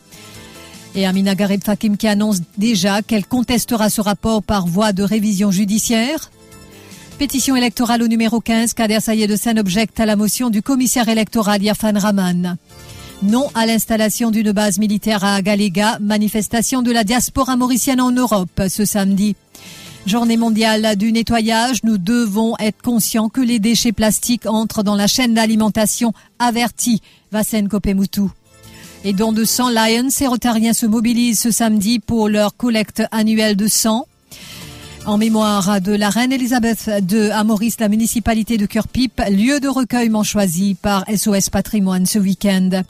Et 0.96 1.06
Amina 1.06 1.36
Garib 1.36 1.62
Fakim 1.62 1.96
qui 1.96 2.08
annonce 2.08 2.40
déjà 2.58 3.02
qu'elle 3.02 3.26
contestera 3.26 3.88
ce 3.88 4.00
rapport 4.00 4.42
par 4.42 4.66
voie 4.66 4.92
de 4.92 5.04
révision 5.04 5.52
judiciaire. 5.52 6.32
Pétition 7.18 7.56
électorale 7.56 8.02
au 8.02 8.08
numéro 8.08 8.40
15, 8.40 8.74
Kader 8.74 9.00
Sayed 9.00 9.34
Seine 9.36 9.58
objecte 9.58 9.98
à 10.00 10.04
la 10.04 10.16
motion 10.16 10.50
du 10.50 10.60
commissaire 10.60 11.08
électoral 11.08 11.62
Yafan 11.62 11.98
Rahman. 11.98 12.58
Non 13.22 13.46
à 13.54 13.64
l'installation 13.64 14.30
d'une 14.30 14.52
base 14.52 14.78
militaire 14.78 15.24
à 15.24 15.40
Galega, 15.40 15.98
manifestation 15.98 16.82
de 16.82 16.92
la 16.92 17.04
diaspora 17.04 17.56
mauricienne 17.56 18.02
en 18.02 18.10
Europe 18.10 18.60
ce 18.68 18.84
samedi. 18.84 19.34
Journée 20.04 20.36
mondiale 20.36 20.94
du 20.96 21.10
nettoyage, 21.10 21.82
nous 21.84 21.96
devons 21.96 22.54
être 22.58 22.82
conscients 22.82 23.30
que 23.30 23.40
les 23.40 23.60
déchets 23.60 23.92
plastiques 23.92 24.44
entrent 24.44 24.82
dans 24.82 24.94
la 24.94 25.06
chaîne 25.06 25.32
d'alimentation, 25.32 26.12
averti 26.38 27.00
Vassen 27.32 27.66
Kopemutu. 27.68 28.28
Et 29.04 29.14
dont 29.14 29.32
de 29.32 29.44
sang, 29.44 29.70
Lions 29.70 30.10
et 30.20 30.26
Rotariens 30.26 30.74
se 30.74 30.84
mobilisent 30.84 31.40
ce 31.40 31.50
samedi 31.50 31.98
pour 31.98 32.28
leur 32.28 32.58
collecte 32.58 33.04
annuelle 33.10 33.56
de 33.56 33.68
sang. 33.68 34.04
En 35.06 35.18
mémoire 35.18 35.80
de 35.80 35.92
la 35.92 36.10
reine 36.10 36.32
Elisabeth 36.32 36.90
II 37.08 37.30
à 37.30 37.44
Maurice, 37.44 37.78
la 37.78 37.88
municipalité 37.88 38.58
de 38.58 38.66
Cœur-Pipe, 38.66 39.22
lieu 39.30 39.60
de 39.60 39.68
recueillement 39.68 40.24
choisi 40.24 40.74
par 40.74 41.04
SOS 41.08 41.48
Patrimoine 41.48 42.06
ce 42.06 42.18
week-end. 42.18 42.82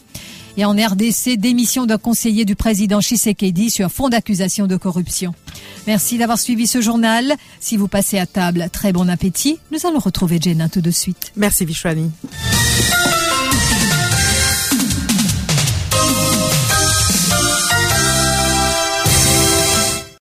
Et 0.57 0.65
en 0.65 0.73
RDC, 0.73 1.37
démission 1.37 1.85
d'un 1.85 1.99
conseiller 1.99 2.47
du 2.47 2.57
président 2.57 3.03
Shisekedi 3.03 3.69
sur 3.69 3.91
fond 3.91 4.09
d'accusation 4.09 4.67
de 4.67 4.79
corruption. 4.79 5.35
Merci 5.87 6.17
d'avoir 6.17 6.39
suivi 6.39 6.67
ce 6.67 6.81
journal. 6.81 7.35
Si 7.61 7.77
vous 7.77 7.87
passez 7.87 8.19
à 8.19 8.25
table, 8.25 8.71
très 8.73 8.95
bon 8.95 9.11
appétit. 9.11 9.59
Nous 9.71 9.87
allons 9.87 9.99
retrouver 9.99 10.39
Jenna 10.41 10.71
tout 10.71 10.81
de 10.81 10.91
suite. 10.91 11.33
Merci 11.37 11.67
Vishwani. 11.67 12.11